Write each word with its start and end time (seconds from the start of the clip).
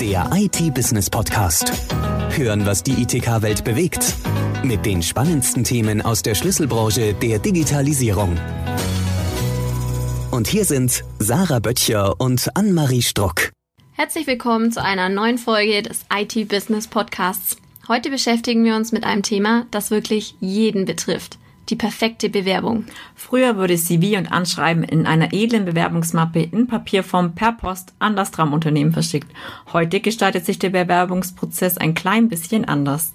Der 0.00 0.30
IT-Business-Podcast. 0.32 1.72
Hören, 2.30 2.64
was 2.64 2.82
die 2.82 3.02
ITK-Welt 3.02 3.64
bewegt. 3.64 4.14
Mit 4.62 4.86
den 4.86 5.02
spannendsten 5.02 5.62
Themen 5.62 6.00
aus 6.00 6.22
der 6.22 6.34
Schlüsselbranche 6.34 7.12
der 7.12 7.38
Digitalisierung. 7.38 8.38
Und 10.30 10.48
hier 10.48 10.64
sind 10.64 11.04
Sarah 11.18 11.58
Böttcher 11.58 12.18
und 12.18 12.48
Annemarie 12.56 13.02
Struck. 13.02 13.52
Herzlich 13.92 14.26
willkommen 14.26 14.72
zu 14.72 14.82
einer 14.82 15.10
neuen 15.10 15.36
Folge 15.36 15.82
des 15.82 16.06
IT-Business-Podcasts. 16.10 17.58
Heute 17.86 18.08
beschäftigen 18.08 18.64
wir 18.64 18.76
uns 18.76 18.92
mit 18.92 19.04
einem 19.04 19.22
Thema, 19.22 19.66
das 19.70 19.90
wirklich 19.90 20.34
jeden 20.40 20.86
betrifft– 20.86 21.36
die 21.70 21.76
perfekte 21.76 22.28
Bewerbung. 22.28 22.84
Früher 23.14 23.56
wurde 23.56 23.76
CV 23.76 24.18
und 24.18 24.30
Anschreiben 24.30 24.82
in 24.84 25.06
einer 25.06 25.32
edlen 25.32 25.64
Bewerbungsmappe 25.64 26.40
in 26.40 26.66
Papierform 26.66 27.34
per 27.34 27.52
Post 27.52 27.94
an 27.98 28.16
das 28.16 28.30
Tramunternehmen 28.30 28.92
verschickt. 28.92 29.30
Heute 29.72 30.00
gestaltet 30.00 30.44
sich 30.44 30.58
der 30.58 30.70
Bewerbungsprozess 30.70 31.78
ein 31.78 31.94
klein 31.94 32.28
bisschen 32.28 32.64
anders. 32.64 33.12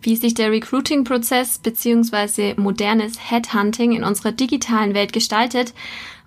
Wie 0.00 0.16
sich 0.16 0.34
der 0.34 0.50
Recruiting-Prozess 0.50 1.58
bzw. 1.58 2.54
modernes 2.56 3.30
Headhunting 3.30 3.92
in 3.92 4.02
unserer 4.02 4.32
digitalen 4.32 4.94
Welt 4.94 5.12
gestaltet, 5.12 5.74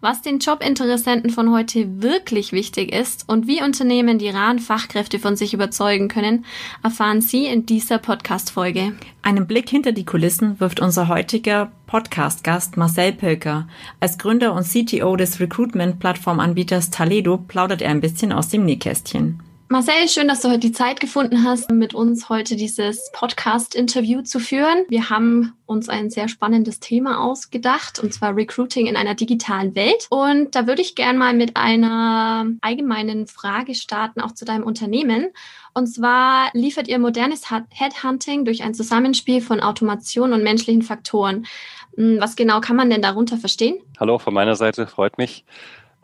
was 0.02 0.22
den 0.22 0.40
Jobinteressenten 0.40 1.30
von 1.30 1.52
heute 1.52 2.02
wirklich 2.02 2.52
wichtig 2.52 2.94
ist 2.94 3.28
und 3.28 3.48
wie 3.48 3.62
Unternehmen 3.62 4.18
die 4.18 4.30
raren 4.30 4.60
Fachkräfte 4.60 5.20
von 5.20 5.36
sich 5.36 5.54
überzeugen 5.54 6.08
können, 6.08 6.46
erfahren 6.84 7.22
Sie 7.22 7.46
in 7.46 7.66
dieser 7.66 7.98
Podcast-Folge. 7.98 8.94
Einen 9.22 9.48
Blick 9.48 9.70
hinter 9.70 9.92
die 9.92 10.06
Kulissen 10.06 10.60
wirft 10.60 10.80
unser 10.80 11.08
heutiger 11.08 11.72
Podcast-Gast 11.88 12.78
Marcel 12.78 13.14
Pölker. 13.14 13.68
Als 14.00 14.18
Gründer 14.18 14.54
und 14.54 14.68
CTO 14.68 15.16
des 15.16 15.40
Recruitment-Plattformanbieters 15.40 16.90
Taledo 16.90 17.38
plaudert 17.38 17.82
er 17.82 17.92
ein 17.92 18.02
bisschen 18.02 18.32
aus 18.32 18.50
dem 18.50 18.66
Nähkästchen. 18.66 19.40
Marcel, 19.68 20.08
schön, 20.08 20.28
dass 20.28 20.42
du 20.42 20.50
heute 20.50 20.60
die 20.60 20.72
Zeit 20.72 21.00
gefunden 21.00 21.44
hast, 21.44 21.72
mit 21.72 21.96
uns 21.96 22.30
heute 22.30 22.56
dieses 22.56 23.12
Podcast-Interview 23.14 24.22
zu 24.22 24.40
führen. 24.40 24.86
Wir 24.90 25.10
haben 25.10 25.54
uns 25.66 25.90
ein 25.90 26.12
sehr 26.12 26.28
spannendes 26.28 26.80
Thema 26.80 27.24
ausgedacht, 27.24 27.98
und 27.98 28.14
zwar 28.14 28.36
Recruiting 28.36 28.86
in 28.86 28.96
einer 28.96 29.16
digitalen 29.16 29.74
Welt. 29.74 30.06
Und 30.12 30.54
da 30.54 30.68
würde 30.68 30.84
ich 30.84 30.94
gerne 30.94 31.18
mal 31.18 31.34
mit 31.34 31.58
einer 31.58 32.46
allgemeinen 32.62 33.26
Frage 33.26 33.74
starten, 33.74 34.22
auch 34.22 34.34
zu 34.34 34.46
deinem 34.46 34.64
Unternehmen. 34.64 35.30
Und 35.74 35.88
zwar 35.88 36.52
liefert 36.54 36.88
ihr 36.88 37.00
modernes 37.00 37.50
Headhunting 37.50 38.46
durch 38.46 38.62
ein 38.62 38.76
Zusammenspiel 38.76 39.42
von 39.42 39.62
Automation 39.62 40.32
und 40.32 40.44
menschlichen 40.44 40.84
Faktoren. 40.84 41.48
Hm, 41.96 42.20
was 42.20 42.36
genau 42.36 42.62
kann 42.62 42.76
man 42.76 42.92
denn 42.92 43.02
darunter 43.02 43.38
verstehen? 43.38 43.78
Hallo, 44.00 44.20
von 44.20 44.34
meiner 44.34 44.56
Seite, 44.56 44.86
freut 44.86 45.18
mich. 45.18 45.44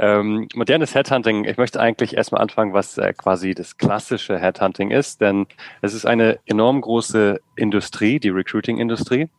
Ähm, 0.02 0.47
modernes 0.55 0.95
Headhunting, 0.95 1.45
ich 1.45 1.57
möchte 1.57 1.80
eigentlich 1.80 2.17
erstmal 2.17 2.41
anfangen, 2.41 2.73
was 2.73 2.97
äh, 2.97 3.13
quasi 3.13 3.53
das 3.53 3.77
klassische 3.77 4.39
Headhunting 4.39 4.89
ist, 4.89 5.21
denn 5.21 5.45
es 5.83 5.94
ist 5.94 6.07
eine 6.07 6.39
enorm 6.47 6.81
große 6.81 7.39
Industrie, 7.55 8.19
die 8.19 8.29
Recruiting-Industrie. 8.29 9.29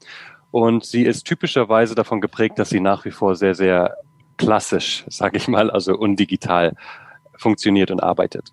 Und 0.52 0.84
sie 0.84 1.02
ist 1.02 1.24
typischerweise 1.24 1.96
davon 1.96 2.20
geprägt, 2.20 2.60
dass 2.60 2.70
sie 2.70 2.78
nach 2.78 3.04
wie 3.04 3.10
vor 3.10 3.34
sehr, 3.34 3.56
sehr 3.56 3.96
klassisch, 4.36 5.04
sage 5.08 5.36
ich 5.36 5.48
mal, 5.48 5.68
also 5.68 5.96
undigital 5.96 6.76
funktioniert 7.38 7.90
und 7.90 8.00
arbeitet. 8.00 8.52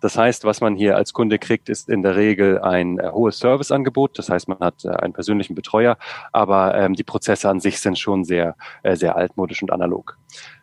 Das 0.00 0.18
heißt, 0.18 0.44
was 0.44 0.60
man 0.60 0.76
hier 0.76 0.96
als 0.96 1.14
Kunde 1.14 1.38
kriegt, 1.38 1.70
ist 1.70 1.88
in 1.88 2.02
der 2.02 2.16
Regel 2.16 2.60
ein 2.60 2.98
äh, 2.98 3.10
hohes 3.10 3.38
Serviceangebot. 3.38 4.18
Das 4.18 4.28
heißt, 4.28 4.46
man 4.48 4.58
hat 4.58 4.84
äh, 4.84 4.90
einen 4.90 5.14
persönlichen 5.14 5.54
Betreuer, 5.54 5.96
aber 6.32 6.74
ähm, 6.74 6.92
die 6.92 7.04
Prozesse 7.04 7.48
an 7.48 7.60
sich 7.60 7.80
sind 7.80 7.98
schon 7.98 8.24
sehr, 8.24 8.56
äh, 8.82 8.94
sehr 8.94 9.16
altmodisch 9.16 9.62
und 9.62 9.72
analog. 9.72 10.18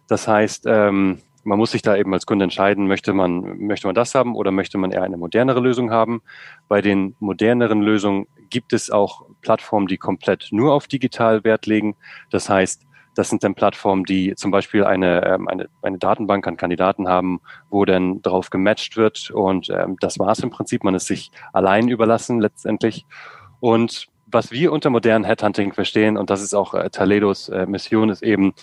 Das 0.07 0.27
heißt, 0.27 0.65
ähm, 0.67 1.19
man 1.43 1.57
muss 1.57 1.71
sich 1.71 1.81
da 1.81 1.95
eben 1.97 2.13
als 2.13 2.25
Kunde 2.25 2.43
entscheiden, 2.43 2.87
möchte 2.87 3.13
man, 3.13 3.57
möchte 3.59 3.87
man 3.87 3.95
das 3.95 4.15
haben 4.15 4.35
oder 4.35 4.51
möchte 4.51 4.77
man 4.77 4.91
eher 4.91 5.03
eine 5.03 5.17
modernere 5.17 5.59
Lösung 5.59 5.91
haben. 5.91 6.21
Bei 6.67 6.81
den 6.81 7.15
moderneren 7.19 7.81
Lösungen 7.81 8.27
gibt 8.49 8.73
es 8.73 8.89
auch 8.89 9.25
Plattformen, 9.41 9.87
die 9.87 9.97
komplett 9.97 10.47
nur 10.51 10.73
auf 10.73 10.87
digital 10.87 11.43
Wert 11.43 11.65
legen. 11.65 11.95
Das 12.29 12.49
heißt, 12.49 12.85
das 13.15 13.29
sind 13.29 13.43
dann 13.43 13.55
Plattformen, 13.55 14.05
die 14.05 14.33
zum 14.35 14.51
Beispiel 14.51 14.83
eine, 14.83 15.23
ähm, 15.25 15.47
eine, 15.47 15.69
eine 15.81 15.97
Datenbank 15.97 16.47
an 16.47 16.57
Kandidaten 16.57 17.07
haben, 17.07 17.41
wo 17.69 17.85
dann 17.85 18.21
drauf 18.21 18.49
gematcht 18.49 18.97
wird 18.97 19.29
und 19.29 19.69
ähm, 19.69 19.97
das 19.99 20.17
war 20.19 20.31
es 20.31 20.39
im 20.39 20.49
Prinzip. 20.49 20.83
Man 20.83 20.95
ist 20.95 21.07
sich 21.07 21.31
allein 21.51 21.89
überlassen 21.89 22.39
letztendlich. 22.39 23.05
Und 23.59 24.07
was 24.33 24.51
wir 24.51 24.71
unter 24.71 24.89
modernen 24.89 25.23
Headhunting 25.23 25.73
verstehen, 25.73 26.17
und 26.17 26.29
das 26.29 26.41
ist 26.41 26.53
auch 26.53 26.73
äh, 26.73 26.89
Taledos 26.89 27.49
äh, 27.49 27.65
Mission, 27.65 28.09
ist 28.09 28.23
eben, 28.23 28.53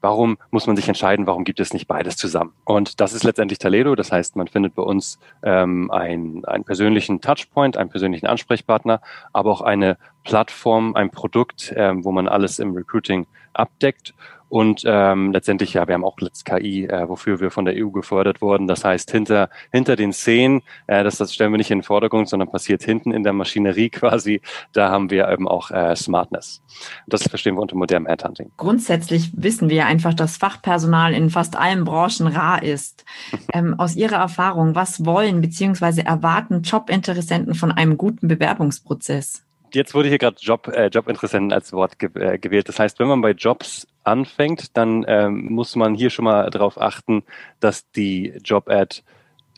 warum 0.00 0.38
muss 0.50 0.66
man 0.66 0.76
sich 0.76 0.88
entscheiden, 0.88 1.26
warum 1.26 1.44
gibt 1.44 1.60
es 1.60 1.72
nicht 1.72 1.86
beides 1.86 2.16
zusammen? 2.16 2.52
Und 2.64 3.00
das 3.00 3.12
ist 3.12 3.24
letztendlich 3.24 3.58
Taledo, 3.58 3.94
das 3.94 4.12
heißt, 4.12 4.36
man 4.36 4.48
findet 4.48 4.74
bei 4.74 4.82
uns 4.82 5.18
ähm, 5.42 5.90
ein, 5.90 6.44
einen 6.44 6.64
persönlichen 6.64 7.20
Touchpoint, 7.20 7.76
einen 7.76 7.90
persönlichen 7.90 8.26
Ansprechpartner, 8.26 9.00
aber 9.32 9.50
auch 9.50 9.62
eine 9.62 9.98
Plattform, 10.24 10.94
ein 10.94 11.10
Produkt, 11.10 11.72
ähm, 11.76 12.04
wo 12.04 12.12
man 12.12 12.28
alles 12.28 12.58
im 12.58 12.74
Recruiting 12.74 13.26
abdeckt 13.52 14.14
und 14.48 14.82
ähm, 14.86 15.32
letztendlich, 15.32 15.74
ja, 15.74 15.86
wir 15.86 15.94
haben 15.94 16.04
auch 16.04 16.18
Let's 16.20 16.44
KI, 16.44 16.86
äh, 16.86 17.08
wofür 17.08 17.40
wir 17.40 17.50
von 17.50 17.64
der 17.64 17.74
EU 17.76 17.90
gefördert 17.90 18.40
wurden. 18.40 18.66
Das 18.66 18.84
heißt, 18.84 19.10
hinter, 19.10 19.50
hinter 19.72 19.96
den 19.96 20.12
Szenen, 20.12 20.62
äh, 20.86 21.04
das, 21.04 21.18
das 21.18 21.34
stellen 21.34 21.52
wir 21.52 21.58
nicht 21.58 21.70
in 21.70 21.78
den 21.78 21.84
Vordergrund, 21.84 22.28
sondern 22.28 22.50
passiert 22.50 22.82
hinten 22.82 23.12
in 23.12 23.22
der 23.22 23.32
Maschinerie 23.32 23.90
quasi, 23.90 24.40
da 24.72 24.90
haben 24.90 25.10
wir 25.10 25.28
eben 25.28 25.46
auch 25.46 25.70
äh, 25.70 25.94
Smartness. 25.96 26.62
Das 27.06 27.22
verstehen 27.24 27.56
wir 27.56 27.62
unter 27.62 27.76
modernem 27.76 28.06
Headhunting. 28.06 28.50
Grundsätzlich 28.56 29.30
wissen 29.34 29.68
wir 29.68 29.86
einfach, 29.86 30.14
dass 30.14 30.36
Fachpersonal 30.36 31.12
in 31.12 31.30
fast 31.30 31.56
allen 31.56 31.84
Branchen 31.84 32.26
rar 32.26 32.62
ist. 32.62 33.04
ähm, 33.52 33.78
aus 33.78 33.96
Ihrer 33.96 34.16
Erfahrung, 34.16 34.74
was 34.74 35.04
wollen 35.04 35.40
bzw. 35.40 36.02
erwarten 36.02 36.62
Jobinteressenten 36.62 37.54
von 37.54 37.72
einem 37.72 37.98
guten 37.98 38.28
Bewerbungsprozess? 38.28 39.44
Jetzt 39.74 39.94
wurde 39.94 40.08
hier 40.08 40.18
gerade 40.18 40.36
Job, 40.40 40.68
äh, 40.68 40.86
Jobinteressenten 40.86 41.52
als 41.52 41.72
Wort 41.72 41.98
ge 41.98 42.10
äh, 42.14 42.38
gewählt. 42.38 42.68
Das 42.68 42.78
heißt, 42.78 42.98
wenn 42.98 43.08
man 43.08 43.20
bei 43.20 43.32
Jobs 43.32 43.86
anfängt, 44.08 44.76
dann 44.76 45.04
ähm, 45.06 45.52
muss 45.52 45.76
man 45.76 45.94
hier 45.94 46.10
schon 46.10 46.24
mal 46.24 46.50
darauf 46.50 46.80
achten, 46.80 47.22
dass 47.60 47.90
die 47.92 48.34
Job-Ad 48.44 49.02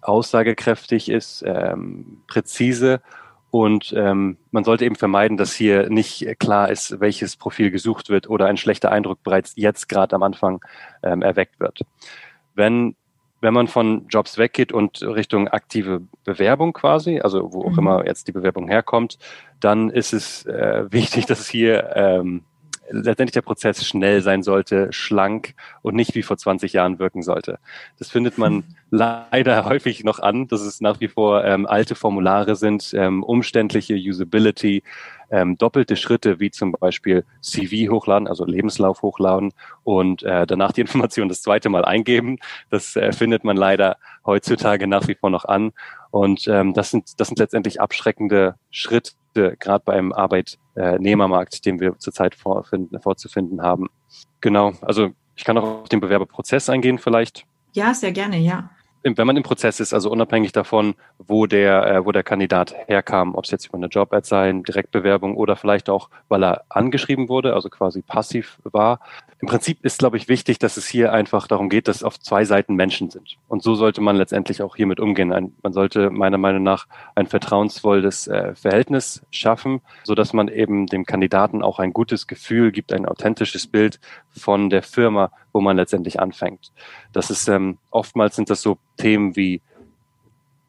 aussagekräftig 0.02 1.10
ist, 1.10 1.42
ähm, 1.46 2.22
präzise 2.26 3.00
und 3.50 3.92
ähm, 3.96 4.36
man 4.52 4.64
sollte 4.64 4.84
eben 4.84 4.94
vermeiden, 4.94 5.36
dass 5.36 5.52
hier 5.52 5.90
nicht 5.90 6.38
klar 6.38 6.70
ist, 6.70 7.00
welches 7.00 7.36
Profil 7.36 7.70
gesucht 7.70 8.08
wird 8.08 8.30
oder 8.30 8.46
ein 8.46 8.56
schlechter 8.56 8.92
Eindruck 8.92 9.22
bereits 9.24 9.52
jetzt 9.56 9.88
gerade 9.88 10.14
am 10.14 10.22
Anfang 10.22 10.64
ähm, 11.02 11.22
erweckt 11.22 11.58
wird. 11.58 11.80
Wenn 12.54 12.94
wenn 13.42 13.54
man 13.54 13.68
von 13.68 14.06
Jobs 14.08 14.36
weggeht 14.36 14.70
und 14.70 15.02
Richtung 15.02 15.48
aktive 15.48 16.02
Bewerbung 16.24 16.74
quasi, 16.74 17.20
also 17.20 17.54
wo 17.54 17.62
auch 17.62 17.72
mhm. 17.72 17.78
immer 17.78 18.06
jetzt 18.06 18.28
die 18.28 18.32
Bewerbung 18.32 18.68
herkommt, 18.68 19.18
dann 19.60 19.88
ist 19.88 20.12
es 20.12 20.44
äh, 20.44 20.84
wichtig, 20.90 21.26
dass 21.26 21.48
hier 21.48 21.90
ähm, 21.96 22.44
letztendlich 22.90 23.32
der 23.32 23.42
Prozess 23.42 23.84
schnell 23.86 24.22
sein 24.22 24.42
sollte, 24.42 24.92
schlank 24.92 25.54
und 25.82 25.94
nicht 25.94 26.14
wie 26.14 26.22
vor 26.22 26.36
20 26.36 26.72
Jahren 26.72 26.98
wirken 26.98 27.22
sollte. 27.22 27.58
Das 27.98 28.10
findet 28.10 28.38
man 28.38 28.64
leider 28.90 29.64
häufig 29.64 30.04
noch 30.04 30.18
an, 30.18 30.48
dass 30.48 30.60
es 30.62 30.80
nach 30.80 31.00
wie 31.00 31.08
vor 31.08 31.44
ähm, 31.44 31.66
alte 31.66 31.94
Formulare 31.94 32.56
sind, 32.56 32.92
ähm, 32.94 33.22
umständliche 33.22 33.94
Usability, 33.94 34.82
ähm, 35.30 35.56
doppelte 35.56 35.96
Schritte 35.96 36.40
wie 36.40 36.50
zum 36.50 36.72
Beispiel 36.72 37.24
CV 37.40 37.90
hochladen, 37.92 38.26
also 38.26 38.44
Lebenslauf 38.44 39.02
hochladen 39.02 39.52
und 39.84 40.22
äh, 40.22 40.46
danach 40.46 40.72
die 40.72 40.80
Information 40.82 41.28
das 41.28 41.42
zweite 41.42 41.68
Mal 41.68 41.84
eingeben. 41.84 42.38
Das 42.68 42.96
äh, 42.96 43.12
findet 43.12 43.44
man 43.44 43.56
leider 43.56 43.96
heutzutage 44.26 44.86
nach 44.86 45.08
wie 45.08 45.14
vor 45.14 45.30
noch 45.30 45.44
an. 45.44 45.72
Und 46.10 46.48
ähm, 46.48 46.74
das 46.74 46.90
sind 46.90 47.20
das 47.20 47.28
sind 47.28 47.38
letztendlich 47.38 47.80
abschreckende 47.80 48.56
Schritte, 48.70 49.12
gerade 49.34 49.84
beim 49.84 50.12
Arbeitnehmermarkt, 50.12 51.64
den 51.64 51.78
wir 51.78 51.98
zurzeit 51.98 52.34
vorfinden, 52.34 53.00
vorzufinden 53.00 53.62
haben. 53.62 53.88
Genau, 54.40 54.72
also 54.82 55.10
ich 55.36 55.44
kann 55.44 55.56
auch 55.56 55.82
auf 55.82 55.88
den 55.88 56.00
Bewerberprozess 56.00 56.68
eingehen 56.68 56.98
vielleicht. 56.98 57.46
Ja, 57.72 57.94
sehr 57.94 58.12
gerne, 58.12 58.38
ja 58.38 58.70
wenn 59.02 59.26
man 59.26 59.36
im 59.36 59.42
Prozess 59.42 59.80
ist, 59.80 59.94
also 59.94 60.10
unabhängig 60.10 60.52
davon, 60.52 60.94
wo 61.18 61.46
der, 61.46 61.86
äh, 61.86 62.04
wo 62.04 62.12
der 62.12 62.22
Kandidat 62.22 62.74
herkam, 62.86 63.34
ob 63.34 63.44
es 63.44 63.50
jetzt 63.50 63.66
über 63.66 63.78
eine 63.78 63.86
Job-Ad 63.86 64.26
sein, 64.26 64.62
Direktbewerbung 64.62 65.36
oder 65.36 65.56
vielleicht 65.56 65.88
auch, 65.88 66.10
weil 66.28 66.44
er 66.44 66.64
angeschrieben 66.68 67.28
wurde, 67.28 67.54
also 67.54 67.70
quasi 67.70 68.02
passiv 68.02 68.58
war. 68.64 69.00
Im 69.40 69.48
Prinzip 69.48 69.82
ist, 69.84 70.00
glaube 70.00 70.18
ich, 70.18 70.28
wichtig, 70.28 70.58
dass 70.58 70.76
es 70.76 70.86
hier 70.86 71.12
einfach 71.14 71.46
darum 71.46 71.70
geht, 71.70 71.88
dass 71.88 72.02
auf 72.02 72.20
zwei 72.20 72.44
Seiten 72.44 72.74
Menschen 72.74 73.08
sind. 73.08 73.38
Und 73.48 73.62
so 73.62 73.74
sollte 73.74 74.02
man 74.02 74.16
letztendlich 74.16 74.62
auch 74.62 74.76
hiermit 74.76 75.00
umgehen. 75.00 75.32
Ein, 75.32 75.54
man 75.62 75.72
sollte 75.72 76.10
meiner 76.10 76.36
Meinung 76.36 76.62
nach 76.62 76.86
ein 77.14 77.26
vertrauensvolles 77.26 78.28
äh, 78.28 78.54
Verhältnis 78.54 79.22
schaffen, 79.30 79.80
so 80.04 80.14
dass 80.14 80.34
man 80.34 80.48
eben 80.48 80.86
dem 80.86 81.06
Kandidaten 81.06 81.62
auch 81.62 81.78
ein 81.78 81.94
gutes 81.94 82.26
Gefühl 82.26 82.70
gibt, 82.70 82.92
ein 82.92 83.06
authentisches 83.06 83.66
Bild 83.66 83.98
von 84.28 84.68
der 84.68 84.82
Firma, 84.82 85.30
wo 85.52 85.60
man 85.60 85.76
letztendlich 85.76 86.20
anfängt. 86.20 86.72
Das 87.12 87.30
ist 87.30 87.48
ähm, 87.48 87.78
oftmals 87.90 88.36
sind 88.36 88.50
das 88.50 88.62
so 88.62 88.78
Themen 88.96 89.36
wie 89.36 89.62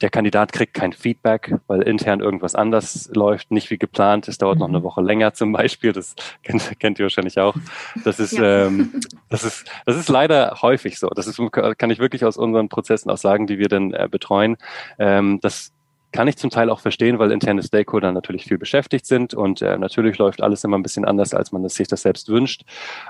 der 0.01 0.09
Kandidat 0.09 0.51
kriegt 0.51 0.73
kein 0.73 0.93
Feedback, 0.93 1.55
weil 1.67 1.81
intern 1.83 2.21
irgendwas 2.21 2.55
anders 2.55 3.09
läuft, 3.13 3.51
nicht 3.51 3.69
wie 3.69 3.77
geplant. 3.77 4.27
Es 4.27 4.37
dauert 4.37 4.57
noch 4.57 4.67
eine 4.67 4.79
mhm. 4.79 4.83
Woche 4.83 5.01
länger 5.01 5.33
zum 5.33 5.51
Beispiel. 5.51 5.93
Das 5.93 6.15
kennt, 6.43 6.79
kennt 6.79 6.99
ihr 6.99 7.03
wahrscheinlich 7.03 7.39
auch. 7.39 7.55
Das 8.03 8.19
ist, 8.19 8.33
ja. 8.33 8.65
ähm, 8.65 9.01
das 9.29 9.43
ist, 9.43 9.69
das 9.85 9.95
ist 9.95 10.09
leider 10.09 10.57
häufig 10.61 10.99
so. 10.99 11.07
Das 11.09 11.27
ist, 11.27 11.39
kann 11.51 11.89
ich 11.91 11.99
wirklich 11.99 12.25
aus 12.25 12.37
unseren 12.37 12.69
Prozessen 12.69 13.09
auch 13.11 13.17
sagen, 13.17 13.47
die 13.47 13.59
wir 13.59 13.67
dann 13.67 13.93
äh, 13.93 14.07
betreuen. 14.09 14.57
Ähm, 14.97 15.39
das 15.41 15.71
kann 16.11 16.27
ich 16.27 16.35
zum 16.35 16.49
Teil 16.49 16.69
auch 16.69 16.81
verstehen, 16.81 17.19
weil 17.19 17.31
interne 17.31 17.63
Stakeholder 17.63 18.11
natürlich 18.11 18.43
viel 18.43 18.57
beschäftigt 18.57 19.05
sind 19.05 19.33
und 19.33 19.61
äh, 19.61 19.77
natürlich 19.77 20.17
läuft 20.17 20.41
alles 20.41 20.63
immer 20.63 20.77
ein 20.77 20.83
bisschen 20.83 21.05
anders, 21.05 21.33
als 21.33 21.53
man 21.53 21.67
sich 21.69 21.87
das 21.87 22.01
selbst 22.01 22.27
wünscht. 22.27 22.63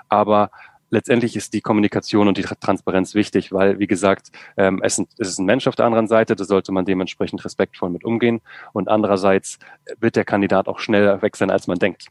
Aber 0.08 0.52
letztendlich 0.92 1.36
ist 1.36 1.54
die 1.54 1.62
Kommunikation 1.62 2.28
und 2.28 2.38
die 2.38 2.44
Transparenz 2.44 3.16
wichtig, 3.16 3.52
weil, 3.52 3.80
wie 3.80 3.88
gesagt, 3.88 4.32
ähm, 4.58 4.82
es, 4.84 5.02
ist 5.18 5.40
ein 5.40 5.46
Mensch 5.46 5.68
auf 5.68 5.76
der 5.76 5.86
anderen 5.86 6.08
Seite, 6.08 6.36
da 6.36 6.44
sollte 6.44 6.72
man 6.72 6.86
dementsprechend 6.86 7.44
respektvoll 7.44 7.90
mit 7.90 8.04
umgehen. 8.04 8.42
Und 8.74 8.90
andererseits 8.90 9.58
wird 10.00 10.16
der 10.16 10.26
Kandidat 10.26 10.68
auch 10.68 10.80
schneller 10.80 11.22
weg 11.22 11.36
sein, 11.36 11.50
als 11.50 11.66
man 11.68 11.80
denkt. 11.80 12.08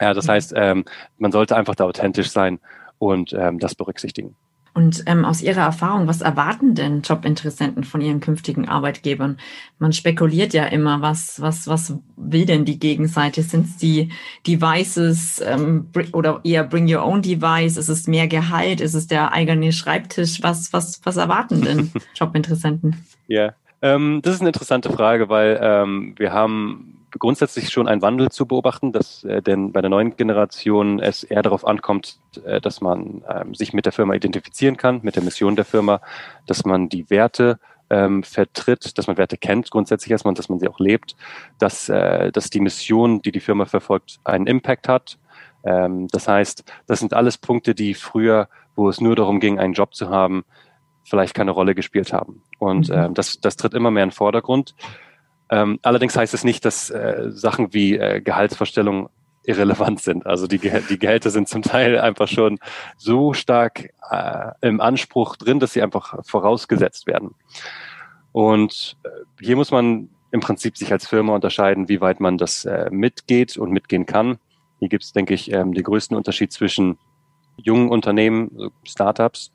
Ja, 0.00 0.14
das 0.14 0.26
mhm. 0.26 0.30
heißt, 0.30 0.52
ähm, 0.56 0.84
man 1.18 1.30
sollte 1.30 1.56
einfach 1.56 1.74
da 1.74 1.84
authentisch 1.84 2.30
sein 2.30 2.58
und 2.98 3.32
ähm, 3.34 3.58
das 3.58 3.74
berücksichtigen. 3.74 4.34
Und 4.72 5.02
ähm, 5.06 5.24
aus 5.24 5.42
Ihrer 5.42 5.62
Erfahrung, 5.62 6.06
was 6.06 6.20
erwarten 6.20 6.74
denn 6.74 7.02
Jobinteressenten 7.02 7.82
von 7.82 8.00
ihren 8.00 8.20
künftigen 8.20 8.68
Arbeitgebern? 8.68 9.38
Man 9.78 9.92
spekuliert 9.92 10.54
ja 10.54 10.64
immer, 10.66 11.00
was, 11.00 11.40
was, 11.40 11.66
was 11.66 11.94
will 12.16 12.46
denn 12.46 12.64
die 12.64 12.78
Gegenseite? 12.78 13.42
Sind 13.42 13.66
es 13.66 13.76
die 13.78 14.10
Devices 14.46 15.42
ähm, 15.44 15.88
oder 16.12 16.40
eher 16.44 16.64
Bring 16.64 16.92
Your 16.92 17.04
Own 17.04 17.22
Device? 17.22 17.76
Ist 17.76 17.88
es 17.88 18.06
mehr 18.06 18.28
Gehalt? 18.28 18.80
Ist 18.80 18.94
es 18.94 19.08
der 19.08 19.32
eigene 19.32 19.72
Schreibtisch? 19.72 20.42
Was, 20.42 20.72
was, 20.72 21.00
was 21.04 21.16
erwarten 21.16 21.62
denn 21.62 21.90
Jobinteressenten? 22.14 23.04
Ja, 23.26 23.54
ähm, 23.82 24.20
das 24.22 24.34
ist 24.34 24.40
eine 24.40 24.50
interessante 24.50 24.90
Frage, 24.90 25.28
weil 25.28 25.58
ähm, 25.60 26.14
wir 26.16 26.32
haben 26.32 26.99
grundsätzlich 27.18 27.70
schon 27.70 27.88
einen 27.88 28.02
Wandel 28.02 28.30
zu 28.30 28.46
beobachten, 28.46 28.92
dass 28.92 29.24
äh, 29.24 29.42
denn 29.42 29.72
bei 29.72 29.80
der 29.80 29.90
neuen 29.90 30.16
Generation 30.16 31.00
es 31.00 31.24
eher 31.24 31.42
darauf 31.42 31.66
ankommt, 31.66 32.18
äh, 32.44 32.60
dass 32.60 32.80
man 32.80 33.22
ähm, 33.28 33.54
sich 33.54 33.72
mit 33.72 33.86
der 33.86 33.92
Firma 33.92 34.14
identifizieren 34.14 34.76
kann, 34.76 35.00
mit 35.02 35.16
der 35.16 35.22
Mission 35.22 35.56
der 35.56 35.64
Firma, 35.64 36.00
dass 36.46 36.64
man 36.64 36.88
die 36.88 37.10
Werte 37.10 37.58
ähm, 37.90 38.22
vertritt, 38.22 38.96
dass 38.96 39.08
man 39.08 39.18
Werte 39.18 39.36
kennt 39.36 39.70
grundsätzlich 39.70 40.12
erstmal 40.12 40.34
dass 40.34 40.48
man 40.48 40.60
sie 40.60 40.68
auch 40.68 40.78
lebt, 40.78 41.16
dass, 41.58 41.88
äh, 41.88 42.30
dass 42.30 42.50
die 42.50 42.60
Mission, 42.60 43.20
die 43.20 43.32
die 43.32 43.40
Firma 43.40 43.66
verfolgt, 43.66 44.20
einen 44.24 44.46
Impact 44.46 44.88
hat. 44.88 45.18
Ähm, 45.64 46.08
das 46.08 46.28
heißt, 46.28 46.64
das 46.86 47.00
sind 47.00 47.12
alles 47.12 47.36
Punkte, 47.36 47.74
die 47.74 47.94
früher, 47.94 48.48
wo 48.76 48.88
es 48.88 49.00
nur 49.00 49.16
darum 49.16 49.40
ging, 49.40 49.58
einen 49.58 49.74
Job 49.74 49.94
zu 49.94 50.08
haben, 50.08 50.44
vielleicht 51.04 51.34
keine 51.34 51.50
Rolle 51.50 51.74
gespielt 51.74 52.12
haben. 52.12 52.42
Und 52.58 52.88
mhm. 52.88 52.94
ähm, 52.94 53.14
das, 53.14 53.40
das 53.40 53.56
tritt 53.56 53.74
immer 53.74 53.90
mehr 53.90 54.04
in 54.04 54.10
den 54.10 54.14
Vordergrund. 54.14 54.74
Ähm, 55.50 55.78
allerdings 55.82 56.16
heißt 56.16 56.32
es 56.32 56.44
nicht, 56.44 56.64
dass 56.64 56.90
äh, 56.90 57.26
Sachen 57.30 57.74
wie 57.74 57.96
äh, 57.96 58.20
Gehaltsvorstellungen 58.20 59.08
irrelevant 59.42 60.00
sind. 60.00 60.26
Also 60.26 60.46
die, 60.46 60.58
Gehäl 60.58 60.82
die 60.88 60.98
Gehälter 60.98 61.30
sind 61.30 61.48
zum 61.48 61.62
Teil 61.62 61.98
einfach 61.98 62.28
schon 62.28 62.58
so 62.96 63.32
stark 63.32 63.90
äh, 64.10 64.52
im 64.60 64.80
Anspruch 64.80 65.36
drin, 65.36 65.60
dass 65.60 65.72
sie 65.72 65.82
einfach 65.82 66.24
vorausgesetzt 66.24 67.06
werden. 67.06 67.34
Und 68.32 68.96
äh, 69.02 69.08
hier 69.40 69.56
muss 69.56 69.70
man 69.70 70.08
im 70.30 70.40
Prinzip 70.40 70.76
sich 70.76 70.92
als 70.92 71.08
Firma 71.08 71.34
unterscheiden, 71.34 71.88
wie 71.88 72.00
weit 72.00 72.20
man 72.20 72.38
das 72.38 72.64
äh, 72.64 72.88
mitgeht 72.90 73.56
und 73.56 73.72
mitgehen 73.72 74.06
kann. 74.06 74.38
Hier 74.78 74.88
gibt 74.88 75.02
es, 75.02 75.12
denke 75.12 75.34
ich, 75.34 75.52
ähm, 75.52 75.74
den 75.74 75.82
größten 75.82 76.16
Unterschied 76.16 76.52
zwischen 76.52 76.98
jungen 77.56 77.90
Unternehmen, 77.90 78.70
Startups, 78.84 79.52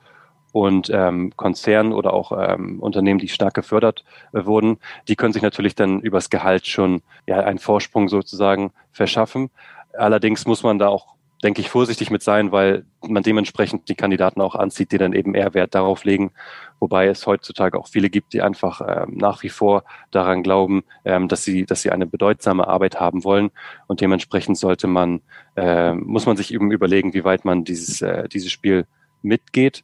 und 0.56 0.90
ähm, 0.90 1.34
Konzernen 1.36 1.92
oder 1.92 2.14
auch 2.14 2.32
ähm, 2.32 2.80
Unternehmen, 2.80 3.20
die 3.20 3.28
stark 3.28 3.56
gefördert 3.56 4.06
äh, 4.32 4.46
wurden, 4.46 4.78
die 5.10 5.18
können 5.18 5.34
sich 5.34 5.42
natürlich 5.42 5.76
dann 5.76 6.00
übers 6.00 6.30
Gehalt 6.30 6.66
schon 6.66 7.02
ja 7.28 7.42
einen 7.42 7.60
Vorsprung 7.60 8.08
sozusagen 8.08 8.72
verschaffen. 8.94 9.50
Allerdings 9.98 10.46
muss 10.46 10.64
man 10.64 10.80
da 10.80 10.88
auch, 10.88 11.16
denke 11.44 11.60
ich, 11.60 11.70
vorsichtig 11.70 12.10
mit 12.10 12.24
sein, 12.24 12.54
weil 12.54 12.86
man 13.06 13.22
dementsprechend 13.22 13.90
die 13.90 13.96
Kandidaten 13.96 14.40
auch 14.40 14.56
anzieht, 14.56 14.94
die 14.94 14.98
dann 14.98 15.12
eben 15.12 15.36
eher 15.36 15.54
Wert 15.54 15.76
darauf 15.76 16.06
legen. 16.06 16.32
Wobei 16.80 17.08
es 17.08 17.28
heutzutage 17.28 17.78
auch 17.78 17.90
viele 17.90 18.10
gibt, 18.10 18.32
die 18.32 18.42
einfach 18.42 18.80
ähm, 18.80 19.18
nach 19.18 19.44
wie 19.44 19.50
vor 19.50 19.84
daran 20.12 20.42
glauben, 20.42 20.86
ähm, 21.04 21.28
dass 21.28 21.44
sie, 21.44 21.66
dass 21.66 21.82
sie 21.82 21.92
eine 21.92 22.08
bedeutsame 22.08 22.66
Arbeit 22.66 22.98
haben 22.98 23.26
wollen. 23.26 23.52
Und 23.88 24.00
dementsprechend 24.00 24.58
sollte 24.58 24.88
man, 24.88 25.20
äh, 25.58 25.94
muss 25.96 26.26
man 26.26 26.38
sich 26.38 26.54
eben 26.54 26.72
überlegen, 26.72 27.14
wie 27.14 27.26
weit 27.26 27.44
man 27.44 27.66
dieses, 27.66 28.02
äh, 28.02 28.30
dieses 28.30 28.54
Spiel 28.54 28.88
mitgeht 29.22 29.84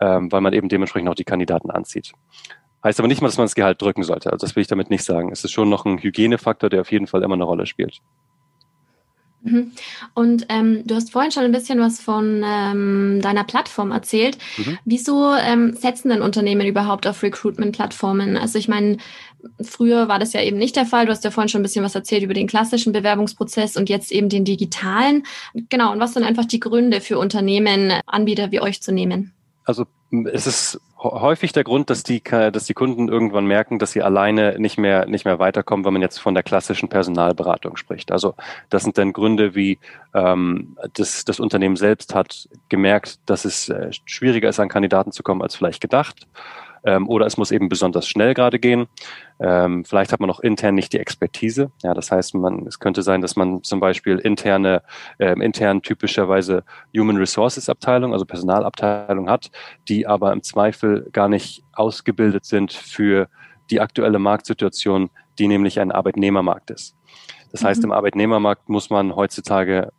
ähm, 0.00 0.30
weil 0.32 0.40
man 0.40 0.52
eben 0.52 0.68
dementsprechend 0.68 1.08
auch 1.08 1.14
die 1.14 1.24
Kandidaten 1.24 1.70
anzieht. 1.70 2.12
Heißt 2.82 2.98
aber 2.98 3.08
nicht 3.08 3.20
mal, 3.20 3.28
dass 3.28 3.36
man 3.36 3.44
das 3.44 3.54
Gehalt 3.54 3.80
drücken 3.82 4.02
sollte. 4.02 4.32
Also 4.32 4.46
das 4.46 4.56
will 4.56 4.62
ich 4.62 4.68
damit 4.68 4.88
nicht 4.88 5.04
sagen. 5.04 5.30
Es 5.32 5.44
ist 5.44 5.52
schon 5.52 5.68
noch 5.68 5.84
ein 5.84 5.98
Hygienefaktor, 5.98 6.70
der 6.70 6.80
auf 6.80 6.90
jeden 6.90 7.06
Fall 7.06 7.22
immer 7.22 7.34
eine 7.34 7.44
Rolle 7.44 7.66
spielt. 7.66 8.00
Mhm. 9.42 9.72
Und 10.14 10.46
ähm, 10.48 10.86
du 10.86 10.94
hast 10.94 11.12
vorhin 11.12 11.30
schon 11.30 11.44
ein 11.44 11.52
bisschen 11.52 11.80
was 11.80 12.00
von 12.00 12.42
ähm, 12.44 13.20
deiner 13.22 13.44
Plattform 13.44 13.90
erzählt. 13.90 14.38
Mhm. 14.58 14.78
Wieso 14.84 15.34
ähm, 15.34 15.74
setzen 15.74 16.10
denn 16.10 16.22
Unternehmen 16.22 16.66
überhaupt 16.66 17.06
auf 17.06 17.22
Recruitment-Plattformen? 17.22 18.36
Also 18.36 18.58
ich 18.58 18.68
meine, 18.68 18.98
früher 19.62 20.08
war 20.08 20.18
das 20.18 20.32
ja 20.32 20.42
eben 20.42 20.58
nicht 20.58 20.76
der 20.76 20.86
Fall. 20.86 21.06
Du 21.06 21.12
hast 21.12 21.24
ja 21.24 21.30
vorhin 21.30 21.48
schon 21.48 21.60
ein 21.60 21.64
bisschen 21.64 21.84
was 21.84 21.94
erzählt 21.94 22.22
über 22.22 22.34
den 22.34 22.46
klassischen 22.46 22.92
Bewerbungsprozess 22.92 23.76
und 23.76 23.88
jetzt 23.88 24.12
eben 24.12 24.28
den 24.28 24.44
digitalen. 24.44 25.24
Genau, 25.70 25.92
und 25.92 26.00
was 26.00 26.14
sind 26.14 26.24
einfach 26.24 26.44
die 26.44 26.60
Gründe 26.60 27.00
für 27.00 27.18
Unternehmen, 27.18 27.92
Anbieter 28.06 28.52
wie 28.52 28.60
euch 28.60 28.82
zu 28.82 28.92
nehmen? 28.92 29.32
Also 29.64 29.86
es 30.32 30.46
ist 30.46 30.80
häufig 30.98 31.52
der 31.52 31.64
Grund, 31.64 31.88
dass 31.88 32.02
die, 32.02 32.22
dass 32.22 32.64
die 32.64 32.74
Kunden 32.74 33.08
irgendwann 33.08 33.46
merken, 33.46 33.78
dass 33.78 33.92
sie 33.92 34.02
alleine 34.02 34.58
nicht 34.58 34.78
mehr, 34.78 35.06
nicht 35.06 35.24
mehr 35.24 35.38
weiterkommen, 35.38 35.84
wenn 35.84 35.92
man 35.92 36.02
jetzt 36.02 36.18
von 36.18 36.34
der 36.34 36.42
klassischen 36.42 36.88
Personalberatung 36.88 37.76
spricht. 37.76 38.10
Also 38.10 38.34
das 38.68 38.82
sind 38.82 38.98
dann 38.98 39.12
Gründe 39.12 39.54
wie 39.54 39.78
ähm, 40.14 40.76
das, 40.94 41.24
das 41.24 41.40
Unternehmen 41.40 41.76
selbst 41.76 42.14
hat 42.14 42.48
gemerkt, 42.68 43.18
dass 43.26 43.44
es 43.44 43.68
äh, 43.68 43.90
schwieriger 44.04 44.48
ist, 44.48 44.60
an 44.60 44.68
Kandidaten 44.68 45.12
zu 45.12 45.22
kommen 45.22 45.42
als 45.42 45.54
vielleicht 45.54 45.80
gedacht 45.80 46.26
ähm, 46.84 47.08
oder 47.08 47.26
es 47.26 47.36
muss 47.36 47.50
eben 47.50 47.68
besonders 47.68 48.06
schnell 48.06 48.34
gerade 48.34 48.58
gehen. 48.58 48.86
Ähm, 49.38 49.84
vielleicht 49.84 50.12
hat 50.12 50.20
man 50.20 50.30
auch 50.30 50.40
intern 50.40 50.74
nicht 50.74 50.92
die 50.92 50.98
Expertise. 50.98 51.70
Ja, 51.82 51.94
das 51.94 52.10
heißt, 52.10 52.34
man, 52.34 52.66
es 52.66 52.78
könnte 52.78 53.02
sein, 53.02 53.20
dass 53.20 53.36
man 53.36 53.62
zum 53.62 53.80
Beispiel 53.80 54.18
interne, 54.18 54.82
ähm, 55.18 55.40
intern 55.40 55.82
typischerweise 55.82 56.64
Human 56.96 57.16
Resources 57.16 57.68
Abteilung, 57.68 58.12
also 58.12 58.24
Personalabteilung 58.24 59.28
hat, 59.28 59.50
die 59.88 60.06
aber 60.06 60.32
im 60.32 60.42
Zweifel 60.42 61.08
gar 61.12 61.28
nicht 61.28 61.62
ausgebildet 61.72 62.44
sind 62.44 62.72
für 62.72 63.28
die 63.70 63.80
aktuelle 63.80 64.18
Marktsituation, 64.18 65.10
die 65.38 65.46
nämlich 65.46 65.80
ein 65.80 65.92
Arbeitnehmermarkt 65.92 66.70
ist. 66.70 66.96
Das 67.52 67.64
heißt, 67.64 67.80
mhm. 67.80 67.86
im 67.86 67.92
Arbeitnehmermarkt 67.92 68.68
muss 68.68 68.90
man 68.90 69.14
heutzutage 69.16 69.90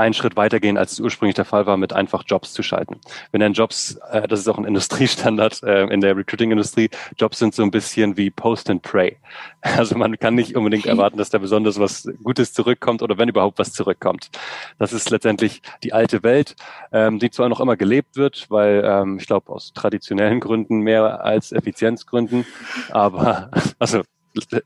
einen 0.00 0.14
Schritt 0.14 0.36
weitergehen, 0.36 0.76
als 0.76 0.92
es 0.92 1.00
ursprünglich 1.00 1.36
der 1.36 1.44
Fall 1.44 1.66
war, 1.66 1.76
mit 1.76 1.92
einfach 1.92 2.24
Jobs 2.26 2.52
zu 2.52 2.62
schalten. 2.62 3.00
Wenn 3.30 3.40
dann 3.40 3.52
Jobs, 3.52 3.98
äh, 4.10 4.26
das 4.26 4.40
ist 4.40 4.48
auch 4.48 4.58
ein 4.58 4.64
Industriestandard 4.64 5.62
äh, 5.62 5.84
in 5.84 6.00
der 6.00 6.16
Recruiting-Industrie, 6.16 6.90
Jobs 7.16 7.38
sind 7.38 7.54
so 7.54 7.62
ein 7.62 7.70
bisschen 7.70 8.16
wie 8.16 8.30
Post 8.30 8.70
and 8.70 8.82
Pray. 8.82 9.16
Also 9.62 9.96
man 9.96 10.18
kann 10.18 10.34
nicht 10.34 10.56
unbedingt 10.56 10.86
erwarten, 10.86 11.18
dass 11.18 11.28
da 11.28 11.38
besonders 11.38 11.78
was 11.78 12.08
Gutes 12.22 12.54
zurückkommt 12.54 13.02
oder 13.02 13.18
wenn 13.18 13.28
überhaupt 13.28 13.58
was 13.58 13.72
zurückkommt. 13.72 14.30
Das 14.78 14.92
ist 14.94 15.10
letztendlich 15.10 15.60
die 15.82 15.92
alte 15.92 16.22
Welt, 16.22 16.56
ähm, 16.92 17.18
die 17.18 17.30
zwar 17.30 17.48
noch 17.50 17.60
immer 17.60 17.76
gelebt 17.76 18.16
wird, 18.16 18.46
weil 18.48 18.82
ähm, 18.84 19.18
ich 19.20 19.26
glaube 19.26 19.52
aus 19.52 19.72
traditionellen 19.74 20.40
Gründen 20.40 20.80
mehr 20.80 21.22
als 21.22 21.52
Effizienzgründen, 21.52 22.46
aber 22.90 23.50
also 23.78 24.02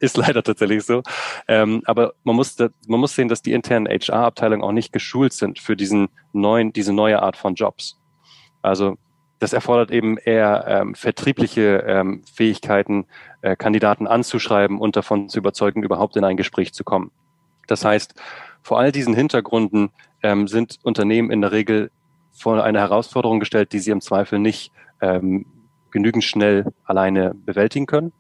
ist 0.00 0.16
leider 0.16 0.42
tatsächlich 0.42 0.84
so. 0.84 1.02
Ähm, 1.48 1.82
aber 1.86 2.14
man 2.24 2.36
muss, 2.36 2.56
man 2.58 3.00
muss 3.00 3.14
sehen, 3.14 3.28
dass 3.28 3.42
die 3.42 3.52
internen 3.52 3.86
HR-Abteilungen 3.86 4.62
auch 4.62 4.72
nicht 4.72 4.92
geschult 4.92 5.32
sind 5.32 5.58
für 5.58 5.76
diesen 5.76 6.08
neuen, 6.32 6.72
diese 6.72 6.92
neue 6.92 7.22
Art 7.22 7.36
von 7.36 7.54
Jobs. 7.54 7.98
Also 8.62 8.96
das 9.38 9.52
erfordert 9.52 9.90
eben 9.90 10.16
eher 10.16 10.64
ähm, 10.66 10.94
vertriebliche 10.94 11.84
ähm, 11.86 12.22
Fähigkeiten, 12.32 13.06
äh, 13.42 13.56
Kandidaten 13.56 14.06
anzuschreiben 14.06 14.78
und 14.78 14.96
davon 14.96 15.28
zu 15.28 15.38
überzeugen, 15.38 15.82
überhaupt 15.82 16.16
in 16.16 16.24
ein 16.24 16.36
Gespräch 16.36 16.72
zu 16.72 16.84
kommen. 16.84 17.10
Das 17.66 17.84
heißt, 17.84 18.14
vor 18.62 18.78
all 18.78 18.92
diesen 18.92 19.14
Hintergründen 19.14 19.90
ähm, 20.22 20.48
sind 20.48 20.78
Unternehmen 20.82 21.30
in 21.30 21.40
der 21.40 21.52
Regel 21.52 21.90
vor 22.32 22.62
eine 22.62 22.80
Herausforderung 22.80 23.40
gestellt, 23.40 23.72
die 23.72 23.78
sie 23.78 23.90
im 23.90 24.00
Zweifel 24.00 24.38
nicht 24.38 24.72
ähm, 25.00 25.46
genügend 25.90 26.24
schnell 26.24 26.72
alleine 26.84 27.34
bewältigen 27.34 27.86
können 27.86 28.12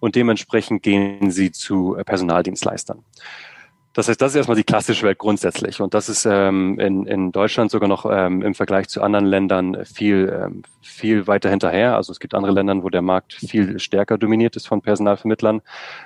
und 0.00 0.14
dementsprechend 0.14 0.82
gehen 0.82 1.30
sie 1.30 1.52
zu 1.52 1.96
äh, 1.96 2.04
Personaldienstleistern. 2.04 3.04
Das 3.96 4.08
heißt, 4.08 4.20
das 4.20 4.32
ist 4.32 4.36
erstmal 4.36 4.58
die 4.58 4.64
klassische 4.64 5.06
Welt 5.06 5.16
grundsätzlich. 5.16 5.80
Und 5.80 5.94
das 5.94 6.10
ist 6.10 6.26
ähm, 6.26 6.78
in, 6.78 7.06
in 7.06 7.32
Deutschland 7.32 7.70
sogar 7.70 7.88
noch 7.88 8.04
ähm, 8.04 8.42
im 8.42 8.54
Vergleich 8.54 8.88
zu 8.88 9.00
anderen 9.00 9.24
Ländern 9.24 9.86
viel, 9.86 10.30
ähm, 10.38 10.64
viel 10.82 11.26
weiter 11.26 11.48
hinterher. 11.48 11.96
Also 11.96 12.12
es 12.12 12.20
gibt 12.20 12.34
andere 12.34 12.52
Länder, 12.52 12.82
wo 12.82 12.90
der 12.90 13.00
Markt 13.00 13.32
viel 13.32 13.78
stärker 13.78 14.18
dominiert 14.18 14.54
ist 14.54 14.68
von 14.68 14.82
Personalvermittlern. 14.82 15.62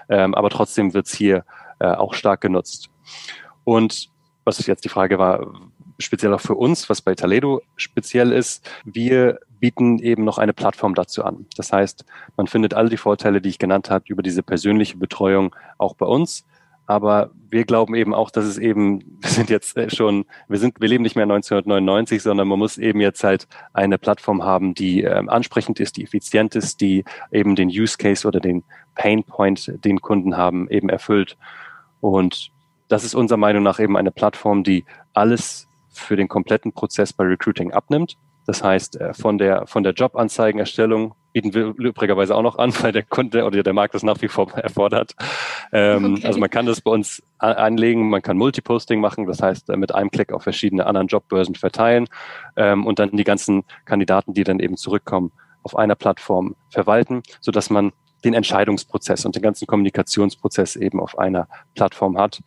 Ähm, 0.08 0.36
aber 0.36 0.50
trotzdem 0.50 0.94
wird 0.94 1.06
es 1.06 1.14
hier 1.14 1.44
äh, 1.80 1.86
auch 1.86 2.14
stark 2.14 2.42
genutzt. 2.42 2.90
Und 3.64 4.08
was 4.44 4.64
jetzt 4.64 4.84
die 4.84 4.88
Frage 4.88 5.18
war, 5.18 5.52
speziell 5.98 6.32
auch 6.32 6.40
für 6.40 6.54
uns, 6.54 6.88
was 6.88 7.02
bei 7.02 7.16
Taledo 7.16 7.60
speziell 7.74 8.30
ist, 8.30 8.70
wir 8.84 9.40
bieten 9.60 9.98
eben 9.98 10.24
noch 10.24 10.38
eine 10.38 10.52
Plattform 10.52 10.94
dazu 10.94 11.24
an. 11.24 11.46
Das 11.56 11.72
heißt, 11.72 12.04
man 12.36 12.46
findet 12.46 12.74
all 12.74 12.88
die 12.88 12.96
Vorteile, 12.96 13.40
die 13.40 13.50
ich 13.50 13.58
genannt 13.58 13.90
habe, 13.90 14.04
über 14.08 14.22
diese 14.22 14.42
persönliche 14.42 14.96
Betreuung 14.96 15.54
auch 15.78 15.94
bei 15.94 16.06
uns. 16.06 16.44
Aber 16.86 17.30
wir 17.48 17.64
glauben 17.64 17.94
eben 17.94 18.14
auch, 18.14 18.30
dass 18.30 18.44
es 18.44 18.58
eben, 18.58 19.00
wir 19.20 19.30
sind 19.30 19.48
jetzt 19.48 19.76
äh, 19.76 19.90
schon, 19.90 20.24
wir 20.48 20.58
sind, 20.58 20.80
wir 20.80 20.88
leben 20.88 21.04
nicht 21.04 21.14
mehr 21.14 21.22
1999, 21.22 22.20
sondern 22.20 22.48
man 22.48 22.58
muss 22.58 22.78
eben 22.78 23.00
jetzt 23.00 23.22
halt 23.22 23.46
eine 23.72 23.96
Plattform 23.96 24.42
haben, 24.42 24.74
die 24.74 25.02
ähm, 25.02 25.28
ansprechend 25.28 25.78
ist, 25.78 25.96
die 25.96 26.02
effizient 26.02 26.56
ist, 26.56 26.80
die 26.80 27.04
eben 27.30 27.54
den 27.54 27.68
Use 27.68 27.96
Case 27.96 28.26
oder 28.26 28.40
den 28.40 28.64
Pain 28.96 29.22
Point, 29.22 29.72
den 29.84 30.00
Kunden 30.00 30.36
haben, 30.36 30.68
eben 30.68 30.88
erfüllt. 30.88 31.36
Und 32.00 32.50
das 32.88 33.04
ist 33.04 33.14
unserer 33.14 33.38
Meinung 33.38 33.62
nach 33.62 33.78
eben 33.78 33.96
eine 33.96 34.10
Plattform, 34.10 34.64
die 34.64 34.84
alles 35.12 35.68
für 35.92 36.16
den 36.16 36.26
kompletten 36.26 36.72
Prozess 36.72 37.12
bei 37.12 37.24
Recruiting 37.24 37.72
abnimmt. 37.72 38.16
Das 38.46 38.62
heißt, 38.62 39.00
äh, 39.00 39.14
von 39.14 39.38
der, 39.38 39.66
von 39.66 39.82
der 39.82 39.92
Jobanzeigenerstellung 39.92 41.14
bieten 41.32 41.54
wir 41.54 41.74
übrigerweise 41.76 42.34
auch 42.34 42.42
noch 42.42 42.58
an, 42.58 42.72
weil 42.82 42.92
der 42.92 43.02
Kunde 43.02 43.44
oder 43.44 43.62
der 43.62 43.72
Markt 43.72 43.94
das 43.94 44.02
nach 44.02 44.20
wie 44.22 44.28
vor 44.28 44.50
erfordert. 44.52 45.14
Ähm, 45.72 46.14
okay. 46.16 46.26
Also 46.26 46.40
man 46.40 46.50
kann 46.50 46.66
das 46.66 46.80
bei 46.80 46.90
uns 46.90 47.22
anlegen, 47.38 48.10
man 48.10 48.22
kann 48.22 48.36
Multiposting 48.36 49.00
machen, 49.00 49.26
das 49.26 49.40
heißt 49.40 49.70
äh, 49.70 49.76
mit 49.76 49.94
einem 49.94 50.10
Klick 50.10 50.32
auf 50.32 50.42
verschiedene 50.42 50.86
anderen 50.86 51.06
Jobbörsen 51.06 51.54
verteilen 51.54 52.06
ähm, 52.56 52.86
und 52.86 52.98
dann 52.98 53.10
die 53.12 53.24
ganzen 53.24 53.64
Kandidaten, 53.84 54.34
die 54.34 54.44
dann 54.44 54.60
eben 54.60 54.76
zurückkommen, 54.76 55.32
auf 55.62 55.76
einer 55.76 55.94
Plattform 55.94 56.56
verwalten, 56.70 57.22
so 57.40 57.52
dass 57.52 57.70
man 57.70 57.92
den 58.24 58.34
Entscheidungsprozess 58.34 59.24
und 59.24 59.34
den 59.34 59.42
ganzen 59.42 59.66
Kommunikationsprozess 59.66 60.76
eben 60.76 61.00
auf 61.00 61.18
einer 61.18 61.48
Plattform 61.74 62.18
hat. 62.18 62.42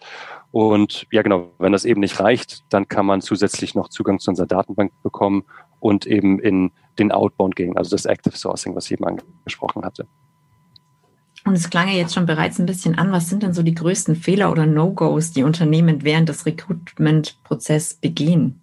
Und 0.51 1.07
ja, 1.11 1.23
genau, 1.23 1.49
wenn 1.57 1.71
das 1.71 1.85
eben 1.85 1.99
nicht 1.99 2.19
reicht, 2.19 2.63
dann 2.69 2.87
kann 2.87 3.07
man 3.07 3.21
zusätzlich 3.21 3.73
noch 3.73 3.89
Zugang 3.89 4.19
zu 4.19 4.29
unserer 4.29 4.45
Datenbank 4.45 4.91
bekommen 5.01 5.45
und 5.83 6.05
eben 6.05 6.39
in 6.39 6.71
den 6.97 7.11
Outbound 7.11 7.55
gehen, 7.55 7.77
also 7.77 7.91
das 7.91 8.05
Active 8.05 8.37
Sourcing, 8.37 8.75
was 8.75 8.85
ich 8.85 8.93
eben 8.93 9.05
angesprochen 9.05 9.83
hatte. 9.83 10.07
Und 11.45 11.55
es 11.55 11.69
klang 11.69 11.89
ja 11.89 11.95
jetzt 11.95 12.13
schon 12.13 12.25
bereits 12.25 12.57
ein 12.57 12.65
bisschen 12.65 12.97
an. 12.97 13.11
Was 13.11 13.29
sind 13.29 13.43
denn 13.43 13.53
so 13.53 13.63
die 13.63 13.75
größten 13.75 14.15
Fehler 14.15 14.49
oder 14.49 14.65
No-Gos, 14.65 15.31
die 15.31 15.43
Unternehmen 15.43 16.03
während 16.03 16.29
des 16.29 16.45
Recruitment-Prozesses 16.45 17.95
begehen? 17.95 18.61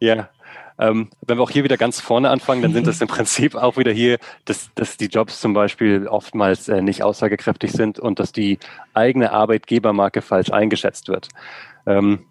Ja, 0.00 0.30
ähm, 0.78 1.10
wenn 1.26 1.36
wir 1.36 1.42
auch 1.42 1.50
hier 1.50 1.64
wieder 1.64 1.76
ganz 1.76 2.00
vorne 2.00 2.30
anfangen, 2.30 2.62
dann 2.62 2.72
sind 2.72 2.86
das 2.86 3.02
im 3.02 3.08
Prinzip 3.08 3.54
auch 3.54 3.76
wieder 3.76 3.92
hier, 3.92 4.18
dass, 4.46 4.70
dass 4.74 4.96
die 4.96 5.08
Jobs 5.08 5.38
zum 5.38 5.52
Beispiel 5.52 6.06
oftmals 6.06 6.68
äh, 6.68 6.80
nicht 6.80 7.02
aussagekräftig 7.02 7.72
sind 7.72 7.98
und 7.98 8.18
dass 8.18 8.32
die 8.32 8.58
eigene 8.94 9.32
Arbeitgebermarke 9.32 10.22
falsch 10.22 10.50
eingeschätzt 10.50 11.08
wird. 11.08 11.28
Ähm, 11.84 12.24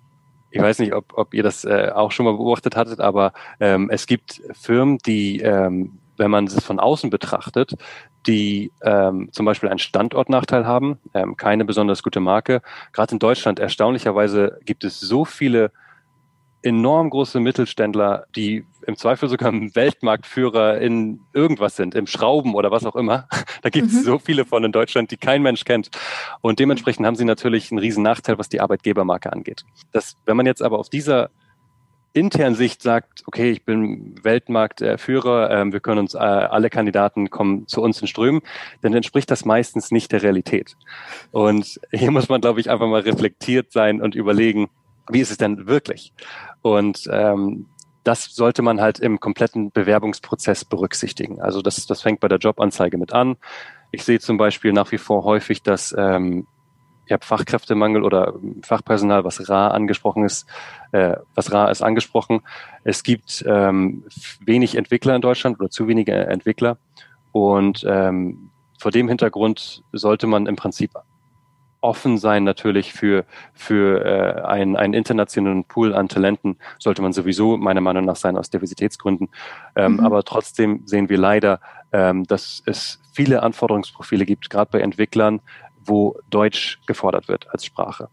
ich 0.51 0.61
weiß 0.61 0.79
nicht, 0.79 0.93
ob, 0.93 1.17
ob 1.17 1.33
ihr 1.33 1.43
das 1.43 1.65
äh, 1.65 1.91
auch 1.93 2.11
schon 2.11 2.25
mal 2.25 2.33
beobachtet 2.33 2.75
hattet, 2.75 2.99
aber 2.99 3.33
ähm, 3.59 3.89
es 3.89 4.05
gibt 4.05 4.41
Firmen, 4.53 4.97
die, 4.99 5.39
ähm, 5.39 5.97
wenn 6.17 6.29
man 6.29 6.45
es 6.45 6.63
von 6.63 6.79
außen 6.79 7.09
betrachtet, 7.09 7.75
die 8.27 8.71
ähm, 8.83 9.29
zum 9.31 9.45
Beispiel 9.45 9.69
einen 9.69 9.79
Standortnachteil 9.79 10.65
haben, 10.65 10.99
ähm, 11.13 11.37
keine 11.37 11.65
besonders 11.65 12.03
gute 12.03 12.19
Marke. 12.19 12.61
Gerade 12.91 13.13
in 13.13 13.19
Deutschland 13.19 13.59
erstaunlicherweise 13.59 14.59
gibt 14.65 14.83
es 14.83 14.99
so 14.99 15.25
viele 15.25 15.71
enorm 16.63 17.09
große 17.09 17.39
Mittelständler, 17.39 18.25
die 18.35 18.65
im 18.87 18.95
Zweifel 18.95 19.29
sogar 19.29 19.51
Weltmarktführer 19.53 20.79
in 20.79 21.19
irgendwas 21.33 21.75
sind, 21.75 21.95
im 21.95 22.07
Schrauben 22.07 22.55
oder 22.55 22.71
was 22.71 22.85
auch 22.85 22.95
immer. 22.95 23.27
Da 23.61 23.69
gibt 23.69 23.89
es 23.89 23.93
mhm. 23.93 24.03
so 24.03 24.17
viele 24.17 24.45
von 24.45 24.63
in 24.63 24.71
Deutschland, 24.71 25.11
die 25.11 25.17
kein 25.17 25.43
Mensch 25.43 25.65
kennt. 25.65 25.91
Und 26.41 26.57
dementsprechend 26.57 27.05
haben 27.05 27.15
sie 27.15 27.25
natürlich 27.25 27.71
einen 27.71 27.77
riesen 27.77 28.01
Nachteil, 28.01 28.39
was 28.39 28.49
die 28.49 28.59
Arbeitgebermarke 28.59 29.31
angeht. 29.31 29.65
Das, 29.91 30.15
wenn 30.25 30.35
man 30.35 30.47
jetzt 30.47 30.63
aber 30.63 30.79
auf 30.79 30.89
dieser 30.89 31.29
internen 32.13 32.55
Sicht 32.55 32.81
sagt, 32.81 33.23
okay, 33.27 33.51
ich 33.51 33.63
bin 33.63 34.15
Weltmarktführer, 34.23 35.51
äh, 35.51 35.71
wir 35.71 35.79
können 35.79 35.99
uns, 35.99 36.13
äh, 36.13 36.17
alle 36.17 36.69
Kandidaten 36.69 37.29
kommen 37.29 37.67
zu 37.67 37.81
uns 37.81 38.01
in 38.01 38.07
Strömen, 38.07 38.41
dann 38.81 38.93
entspricht 38.93 39.29
das 39.31 39.45
meistens 39.45 39.91
nicht 39.91 40.11
der 40.11 40.23
Realität. 40.23 40.75
Und 41.31 41.79
hier 41.91 42.11
muss 42.11 42.29
man, 42.29 42.41
glaube 42.41 42.59
ich, 42.59 42.69
einfach 42.69 42.87
mal 42.87 43.01
reflektiert 43.01 43.71
sein 43.71 44.01
und 44.01 44.15
überlegen, 44.15 44.69
wie 45.09 45.19
ist 45.19 45.31
es 45.31 45.37
denn 45.37 45.67
wirklich? 45.67 46.13
Und 46.61 47.09
ähm, 47.11 47.67
das 48.03 48.25
sollte 48.25 48.61
man 48.61 48.81
halt 48.81 48.99
im 48.99 49.19
kompletten 49.19 49.71
Bewerbungsprozess 49.71 50.65
berücksichtigen. 50.65 51.41
Also 51.41 51.61
das, 51.61 51.85
das 51.85 52.01
fängt 52.01 52.19
bei 52.19 52.27
der 52.27 52.39
Jobanzeige 52.39 52.97
mit 52.97 53.13
an. 53.13 53.37
Ich 53.91 54.03
sehe 54.03 54.19
zum 54.19 54.37
Beispiel 54.37 54.73
nach 54.73 54.91
wie 54.91 54.97
vor 54.97 55.23
häufig, 55.23 55.61
dass 55.61 55.93
ähm, 55.97 56.47
ich 57.05 57.13
habe 57.13 57.25
Fachkräftemangel 57.25 58.03
oder 58.03 58.35
Fachpersonal, 58.63 59.23
was 59.25 59.49
rar 59.49 59.73
angesprochen 59.73 60.23
ist, 60.23 60.47
äh, 60.93 61.17
was 61.35 61.51
rar 61.51 61.69
ist 61.69 61.81
angesprochen. 61.81 62.41
Es 62.83 63.03
gibt 63.03 63.43
ähm, 63.47 64.05
wenig 64.39 64.75
Entwickler 64.75 65.15
in 65.15 65.21
Deutschland 65.21 65.59
oder 65.59 65.69
zu 65.69 65.87
wenige 65.87 66.13
Entwickler. 66.13 66.77
Und 67.33 67.85
ähm, 67.87 68.49
vor 68.79 68.91
dem 68.91 69.09
Hintergrund 69.09 69.83
sollte 69.91 70.25
man 70.25 70.47
im 70.47 70.55
Prinzip 70.55 70.91
offen 71.81 72.17
sein 72.17 72.43
natürlich 72.43 72.93
für, 72.93 73.25
für 73.53 74.05
äh, 74.05 74.41
einen, 74.43 74.75
einen 74.75 74.93
internationalen 74.93 75.63
Pool 75.65 75.93
an 75.93 76.07
Talenten, 76.07 76.57
sollte 76.79 77.01
man 77.01 77.11
sowieso 77.11 77.57
meiner 77.57 77.81
Meinung 77.81 78.05
nach 78.05 78.15
sein 78.15 78.37
aus 78.37 78.49
Diversitätsgründen. 78.49 79.29
Ähm, 79.75 79.93
mhm. 79.93 79.99
Aber 80.01 80.23
trotzdem 80.23 80.83
sehen 80.85 81.09
wir 81.09 81.17
leider, 81.17 81.59
ähm, 81.91 82.25
dass 82.25 82.61
es 82.65 83.01
viele 83.13 83.43
Anforderungsprofile 83.43 84.25
gibt, 84.25 84.49
gerade 84.49 84.71
bei 84.71 84.79
Entwicklern, 84.79 85.41
wo 85.83 86.17
Deutsch 86.29 86.79
gefordert 86.85 87.27
wird 87.27 87.49
als 87.51 87.65
Sprache. 87.65 88.09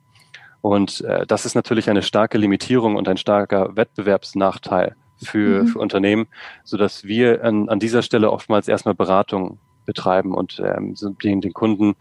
Und 0.61 1.03
äh, 1.03 1.27
das 1.27 1.45
ist 1.45 1.55
natürlich 1.55 1.89
eine 1.89 2.03
starke 2.03 2.39
Limitierung 2.39 2.97
und 2.97 3.09
ein 3.09 3.17
starker 3.17 3.77
Wettbewerbsnachteil 3.77 4.97
für, 5.23 5.63
mhm. 5.63 5.67
für 5.69 5.79
Unternehmen, 5.79 6.27
so 6.65 6.77
dass 6.77 7.05
wir 7.05 7.45
an, 7.45 7.69
an 7.69 7.79
dieser 7.79 8.03
Stelle 8.03 8.31
oftmals 8.31 8.69
erstmal 8.69 8.95
Beratung 8.95 9.59
betreiben 9.89 10.35
und 10.35 10.61
ähm, 10.63 10.95
den, 11.23 11.41
den 11.41 11.55
Kunden 11.55 11.97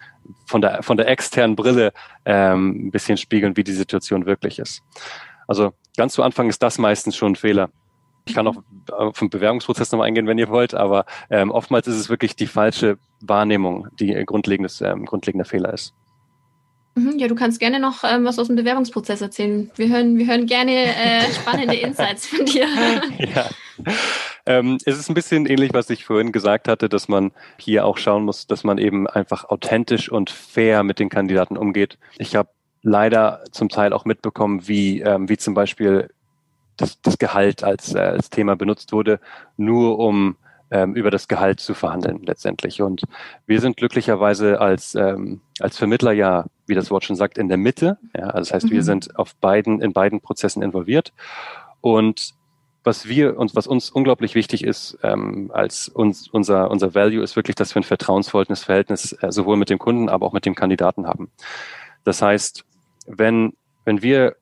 von 0.46 0.60
der, 0.60 0.84
von 0.84 0.98
der 0.98 1.08
externen 1.08 1.56
Brille 1.56 1.94
ähm, 2.25 2.88
ein 2.88 2.91
bisschen 2.91 3.15
spiegeln, 3.15 3.56
wie 3.56 3.63
die 3.63 3.72
Situation 3.72 4.25
wirklich 4.25 4.60
ist. 4.60 4.84
Also 5.48 5.72
ganz 5.96 6.12
zu 6.12 6.22
Anfang 6.22 6.50
ist 6.50 6.62
das 6.62 6.77
meistens 6.77 7.15
schon 7.15 7.32
ein 7.32 7.36
Fehler. 7.38 7.70
Ich 8.25 8.36
kann 8.36 8.46
auch 8.46 8.58
auf 8.91 9.20
den 9.20 9.29
Bewerbungsprozess 9.29 9.89
nochmal 9.94 10.10
eingehen, 10.10 10.27
wenn 10.27 10.38
ihr 10.38 10.50
wollt, 10.50 10.74
aber 10.74 11.06
ähm, 11.29 11.50
oftmals 11.50 11.88
ist 11.88 11.96
es 11.96 12.10
wirklich 12.10 12.36
die 12.36 12.48
falsche 12.48 12.98
Wahrnehmung, 13.22 13.88
die 14.01 14.13
grundlegendes, 14.25 14.82
ähm, 14.82 15.06
grundlegender 15.06 15.46
Fehler 15.46 15.74
ist. 15.74 15.94
Mhm, 16.98 17.20
ja, 17.20 17.27
du 17.27 17.36
kannst 17.36 17.60
gerne 17.60 17.80
noch 17.80 18.04
ähm, 18.04 18.25
was 18.25 18.39
aus 18.39 18.48
dem 18.48 18.56
Bewerbungsprozess 18.56 19.22
erzählen. 19.22 19.70
Wir 19.75 19.89
hören, 19.89 20.18
wir 20.18 20.25
hören 20.25 20.48
gerne 20.48 20.72
äh, 20.72 21.32
spannende 21.42 21.75
Insights 21.75 22.25
von 22.25 22.46
dir. 22.46 22.66
ja. 23.20 23.46
Ähm, 24.48 24.80
es 24.86 24.98
ist 24.98 25.08
ein 25.08 25.13
bisschen 25.13 25.46
ähnlich, 25.46 25.74
was 25.74 25.92
ich 25.92 26.06
vorhin 26.06 26.32
gesagt 26.32 26.68
hatte, 26.68 26.89
dass 26.89 27.08
man 27.08 27.32
hier 27.58 27.86
auch 27.86 27.98
schauen 27.98 28.24
muss, 28.24 28.48
dass 28.48 28.63
man 28.63 28.80
eben 28.80 29.08
einfach 29.08 29.46
authentisch 29.46 30.12
und 30.12 30.32
fair 30.32 30.82
mit 30.84 30.98
den 30.98 31.10
Kandidaten 31.10 31.56
umgeht. 31.56 32.00
Ich 32.18 32.36
habe 32.36 32.50
leider 32.82 33.44
zum 33.51 33.70
Teil 33.70 33.94
auch 33.94 34.06
mitbekommen, 34.06 34.68
wie, 34.68 35.01
ähm, 35.01 35.30
wie 35.30 35.38
zum 35.38 35.54
Beispiel 35.54 36.10
das, 36.77 37.00
das 37.01 37.20
Gehalt 37.20 37.63
als, 37.63 37.94
äh, 37.94 38.00
als 38.00 38.32
Thema 38.32 38.56
benutzt 38.56 38.92
wurde, 38.92 39.20
nur 39.56 40.00
um 40.00 40.38
ähm, 40.72 40.96
über 40.96 41.12
das 41.12 41.27
Gehalt 41.27 41.60
zu 41.60 41.74
verhandeln 41.74 42.24
letztendlich. 42.24 42.82
Und 42.82 43.04
wir 43.46 43.62
sind 43.62 43.77
glücklicherweise 43.77 44.60
als, 44.60 44.96
ähm, 44.96 45.42
als 45.60 45.77
Vermittler 45.77 46.12
ja, 46.12 46.46
wie 46.68 46.76
das 46.76 46.92
Wort 46.92 47.04
schon 47.04 47.16
sagt, 47.16 47.38
in 47.38 47.48
der 47.48 47.58
Mitte. 47.58 47.98
Ja, 48.16 48.26
also 48.26 48.40
das 48.40 48.54
heißt, 48.54 48.66
mhm. 48.68 48.72
wir 48.72 48.84
sind 48.84 49.18
auf 49.18 49.36
beiden, 49.36 49.82
in 49.82 49.94
beiden 49.94 50.22
Prozessen 50.22 50.62
involviert. 50.62 51.14
Und 51.82 52.34
was 52.84 53.08
wir 53.08 53.38
und 53.38 53.56
was 53.56 53.68
uns 53.68 53.90
unglaublich 53.90 54.34
wichtig 54.34 54.64
ist, 54.64 54.98
ähm, 55.04 55.52
als 55.54 55.90
uns, 55.90 56.28
unser, 56.30 56.72
unser 56.72 56.96
Value 56.96 57.22
ist 57.22 57.36
wirklich, 57.36 57.56
dass 57.56 57.76
wir 57.76 57.82
ein 57.82 57.84
vertrauensvolles 57.84 58.64
Verhältnis 58.64 59.12
äh, 59.22 59.32
sowohl 59.32 59.58
mit 59.58 59.70
dem 59.70 59.78
Kunden, 59.78 60.08
aber 60.10 60.26
auch 60.26 60.34
mit 60.34 60.46
dem 60.46 60.56
Kandidaten 60.56 61.06
haben. 61.06 61.30
Das 62.06 62.22
heißt, 62.22 62.64
wenn, 63.08 63.54
wenn 63.84 64.02
wir 64.02 64.38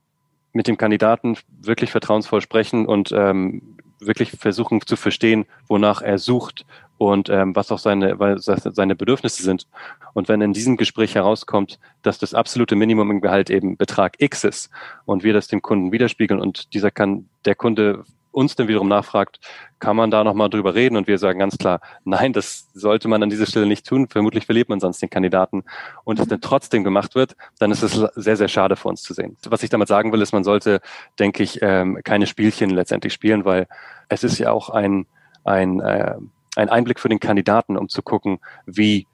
mit 0.53 0.67
dem 0.67 0.77
Kandidaten 0.77 1.38
wirklich 1.60 1.91
vertrauensvoll 1.91 2.41
sprechen 2.41 2.86
und 2.86 3.12
ähm, 3.12 3.77
wirklich 4.00 4.32
versuchen 4.32 4.79
zu 4.86 4.96
verstehen, 4.96 5.46
wonach 5.67 6.01
er 6.01 6.17
sucht 6.20 6.65
und 6.97 7.29
ähm, 7.29 7.55
was 7.55 7.71
auch 7.71 7.79
seine, 7.79 8.19
was 8.19 8.45
seine 8.45 8.95
Bedürfnisse 8.95 9.43
sind. 9.43 9.67
Und 10.13 10.29
wenn 10.29 10.41
in 10.41 10.53
diesem 10.53 10.77
Gespräch 10.77 11.15
herauskommt, 11.15 11.79
dass 12.01 12.19
das 12.19 12.33
absolute 12.33 12.75
Minimum 12.75 13.11
im 13.11 13.21
Gehalt 13.21 13.49
eben 13.49 13.77
Betrag 13.77 14.15
X 14.19 14.43
ist 14.43 14.69
und 15.05 15.23
wir 15.23 15.33
das 15.33 15.47
dem 15.47 15.61
Kunden 15.61 15.91
widerspiegeln 15.91 16.39
und 16.39 16.73
dieser 16.73 16.91
kann, 16.91 17.29
der 17.45 17.55
Kunde 17.55 18.05
uns 18.35 18.55
dann 18.55 18.67
wiederum 18.67 18.89
nachfragt, 18.89 19.39
kann 19.79 19.95
man 19.95 20.11
da 20.11 20.23
nochmal 20.23 20.49
drüber 20.49 20.75
reden? 20.75 20.97
Und 20.97 21.07
wir 21.07 21.17
sagen 21.17 21.39
ganz 21.39 21.57
klar, 21.57 21.79
nein, 22.03 22.33
das 22.33 22.67
sollte 22.73 23.07
man 23.07 23.23
an 23.23 23.29
dieser 23.29 23.45
Stelle 23.45 23.65
nicht 23.65 23.87
tun. 23.87 24.09
Vermutlich 24.09 24.45
verliert 24.45 24.67
man 24.67 24.81
sonst 24.81 25.01
den 25.01 25.09
Kandidaten. 25.09 25.63
Und 26.03 26.19
es 26.19 26.27
dann 26.27 26.41
trotzdem 26.41 26.83
gemacht 26.83 27.15
wird, 27.15 27.35
dann 27.59 27.71
ist 27.71 27.81
es 27.81 27.93
sehr, 28.15 28.35
sehr 28.35 28.49
schade 28.49 28.75
für 28.75 28.89
uns 28.89 29.03
zu 29.03 29.13
sehen. 29.13 29.37
Was 29.47 29.63
ich 29.63 29.69
damit 29.69 29.87
sagen 29.87 30.11
will, 30.11 30.21
ist, 30.21 30.33
man 30.33 30.43
sollte, 30.43 30.81
denke 31.17 31.43
ich, 31.43 31.59
ähm, 31.61 31.99
keine 32.03 32.27
Spielchen 32.27 32.71
letztendlich 32.71 33.13
spielen, 33.13 33.45
weil 33.45 33.67
es 34.09 34.25
ist 34.25 34.37
ja 34.37 34.51
auch 34.51 34.69
ein, 34.69 35.05
ein, 35.45 35.79
äh, 35.79 36.15
ein 36.55 36.69
Einblick 36.69 37.00
für 37.00 37.09
den 37.09 37.19
Kandidaten, 37.19 37.77
um 37.77 37.89
zu 37.89 38.01
gucken, 38.01 38.39
wie 38.65 39.07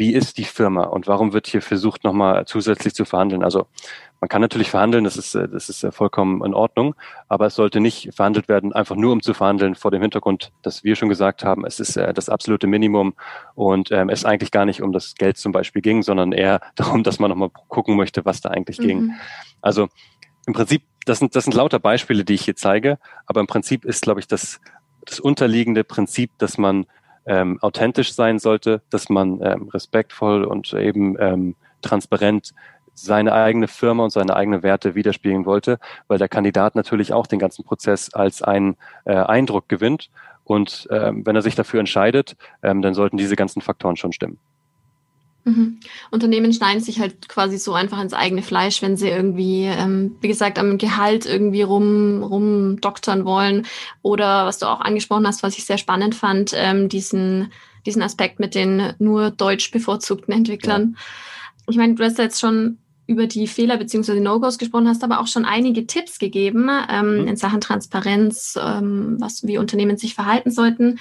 wie 0.00 0.14
ist 0.14 0.38
die 0.38 0.44
Firma 0.44 0.84
und 0.84 1.06
warum 1.08 1.34
wird 1.34 1.46
hier 1.46 1.60
versucht, 1.60 2.04
nochmal 2.04 2.46
zusätzlich 2.46 2.94
zu 2.94 3.04
verhandeln. 3.04 3.44
Also 3.44 3.66
man 4.18 4.28
kann 4.28 4.40
natürlich 4.40 4.70
verhandeln, 4.70 5.04
das 5.04 5.18
ist, 5.18 5.34
äh, 5.34 5.46
das 5.46 5.68
ist 5.68 5.84
äh, 5.84 5.92
vollkommen 5.92 6.42
in 6.42 6.54
Ordnung, 6.54 6.94
aber 7.28 7.46
es 7.46 7.54
sollte 7.54 7.80
nicht 7.80 8.14
verhandelt 8.14 8.48
werden, 8.48 8.72
einfach 8.72 8.96
nur 8.96 9.12
um 9.12 9.20
zu 9.20 9.34
verhandeln, 9.34 9.74
vor 9.74 9.90
dem 9.90 10.00
Hintergrund, 10.00 10.52
dass 10.62 10.84
wir 10.84 10.96
schon 10.96 11.10
gesagt 11.10 11.44
haben, 11.44 11.66
es 11.66 11.80
ist 11.80 11.98
äh, 11.98 12.14
das 12.14 12.30
absolute 12.30 12.66
Minimum 12.66 13.12
und 13.54 13.92
ähm, 13.92 14.08
es 14.08 14.24
eigentlich 14.24 14.50
gar 14.50 14.64
nicht 14.64 14.80
um 14.80 14.92
das 14.92 15.16
Geld 15.16 15.36
zum 15.36 15.52
Beispiel 15.52 15.82
ging, 15.82 16.02
sondern 16.02 16.32
eher 16.32 16.62
darum, 16.76 17.02
dass 17.02 17.18
man 17.18 17.28
nochmal 17.28 17.50
gucken 17.68 17.96
möchte, 17.96 18.24
was 18.24 18.40
da 18.40 18.48
eigentlich 18.48 18.78
mhm. 18.78 18.86
ging. 18.86 19.14
Also 19.60 19.88
im 20.46 20.54
Prinzip, 20.54 20.82
das 21.04 21.18
sind, 21.18 21.36
das 21.36 21.44
sind 21.44 21.52
lauter 21.52 21.78
Beispiele, 21.78 22.24
die 22.24 22.34
ich 22.34 22.44
hier 22.46 22.56
zeige, 22.56 22.98
aber 23.26 23.40
im 23.40 23.46
Prinzip 23.46 23.84
ist, 23.84 24.00
glaube 24.00 24.20
ich, 24.20 24.26
das, 24.26 24.60
das 25.10 25.20
unterliegende 25.20 25.84
Prinzip, 25.84 26.30
dass 26.38 26.56
man 26.56 26.86
ähm, 27.26 27.58
authentisch 27.60 28.14
sein 28.14 28.38
sollte, 28.38 28.82
dass 28.90 29.08
man 29.08 29.40
ähm, 29.42 29.68
respektvoll 29.68 30.44
und 30.44 30.72
eben 30.72 31.16
ähm, 31.20 31.56
transparent 31.82 32.52
seine 32.94 33.32
eigene 33.32 33.68
Firma 33.68 34.04
und 34.04 34.10
seine 34.10 34.36
eigenen 34.36 34.62
Werte 34.62 34.94
widerspiegeln 34.94 35.46
wollte, 35.46 35.78
weil 36.08 36.18
der 36.18 36.28
Kandidat 36.28 36.74
natürlich 36.74 37.12
auch 37.12 37.26
den 37.26 37.38
ganzen 37.38 37.64
Prozess 37.64 38.12
als 38.12 38.42
einen 38.42 38.76
äh, 39.04 39.14
Eindruck 39.14 39.68
gewinnt. 39.68 40.10
Und 40.44 40.88
ähm, 40.90 41.24
wenn 41.24 41.36
er 41.36 41.42
sich 41.42 41.54
dafür 41.54 41.80
entscheidet, 41.80 42.36
ähm, 42.62 42.82
dann 42.82 42.94
sollten 42.94 43.16
diese 43.16 43.36
ganzen 43.36 43.62
Faktoren 43.62 43.96
schon 43.96 44.12
stimmen. 44.12 44.38
Mhm. 45.44 45.80
Unternehmen 46.10 46.52
schneiden 46.52 46.82
sich 46.82 47.00
halt 47.00 47.28
quasi 47.28 47.58
so 47.58 47.72
einfach 47.72 48.00
ins 48.00 48.12
eigene 48.12 48.42
Fleisch, 48.42 48.82
wenn 48.82 48.96
sie 48.96 49.08
irgendwie, 49.08 49.64
ähm, 49.64 50.16
wie 50.20 50.28
gesagt, 50.28 50.58
am 50.58 50.78
Gehalt 50.78 51.26
irgendwie 51.26 51.62
rum, 51.62 52.22
rumdoktern 52.22 53.24
wollen. 53.24 53.66
Oder 54.02 54.46
was 54.46 54.58
du 54.58 54.66
auch 54.66 54.80
angesprochen 54.80 55.26
hast, 55.26 55.42
was 55.42 55.56
ich 55.56 55.64
sehr 55.64 55.78
spannend 55.78 56.14
fand, 56.14 56.52
ähm, 56.54 56.88
diesen, 56.88 57.52
diesen 57.86 58.02
Aspekt 58.02 58.38
mit 58.38 58.54
den 58.54 58.92
nur 58.98 59.30
deutsch 59.30 59.70
bevorzugten 59.70 60.34
Entwicklern. 60.34 60.96
Ja. 60.96 61.04
Ich 61.70 61.76
meine, 61.76 61.94
du 61.94 62.04
hast 62.04 62.18
jetzt 62.18 62.40
schon 62.40 62.78
über 63.06 63.26
die 63.26 63.48
Fehler 63.48 63.76
bzw. 63.76 64.20
No-Gos 64.20 64.58
gesprochen, 64.58 64.86
hast 64.86 65.02
aber 65.02 65.20
auch 65.20 65.26
schon 65.26 65.44
einige 65.44 65.86
Tipps 65.86 66.18
gegeben 66.20 66.70
ähm, 66.88 67.22
mhm. 67.22 67.28
in 67.28 67.36
Sachen 67.36 67.60
Transparenz, 67.60 68.56
ähm, 68.62 69.16
was, 69.18 69.44
wie 69.46 69.58
Unternehmen 69.58 69.96
sich 69.96 70.14
verhalten 70.14 70.50
sollten. 70.52 71.00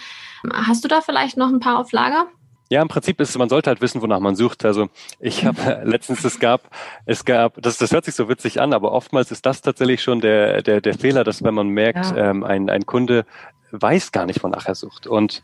Hast 0.52 0.84
du 0.84 0.88
da 0.88 1.02
vielleicht 1.02 1.38
noch 1.38 1.50
ein 1.50 1.60
paar 1.60 1.78
auf 1.78 1.92
Lager? 1.92 2.28
Ja, 2.70 2.82
im 2.82 2.88
Prinzip 2.88 3.20
ist, 3.20 3.38
man 3.38 3.50
sollte 3.50 3.70
halt 3.70 3.82
wissen, 3.82 4.02
wonach 4.02 4.20
man 4.20 4.36
sucht. 4.36 4.64
Also 4.64 4.90
ich 5.20 5.46
habe 5.46 5.82
letztens, 5.84 6.24
es 6.24 6.40
gab, 6.40 6.70
es 7.06 7.26
gab, 7.26 7.62
das, 7.62 7.78
das 7.78 7.92
hört 7.92 8.06
sich 8.06 8.16
so 8.16 8.30
witzig 8.30 8.62
an, 8.62 8.74
aber 8.74 8.92
oftmals 8.92 9.32
ist 9.32 9.46
das 9.46 9.62
tatsächlich 9.62 10.02
schon 10.02 10.22
der, 10.22 10.62
der, 10.62 10.80
der 10.82 10.94
Fehler, 10.94 11.24
dass 11.24 11.44
wenn 11.44 11.54
man 11.54 11.70
merkt, 11.70 12.06
ja. 12.06 12.30
ähm, 12.30 12.44
ein, 12.44 12.70
ein 12.70 12.86
Kunde 12.86 13.26
weiß 13.72 14.12
gar 14.12 14.26
nicht, 14.26 14.44
wonach 14.44 14.66
er 14.68 14.76
sucht. 14.76 15.08
Und 15.08 15.44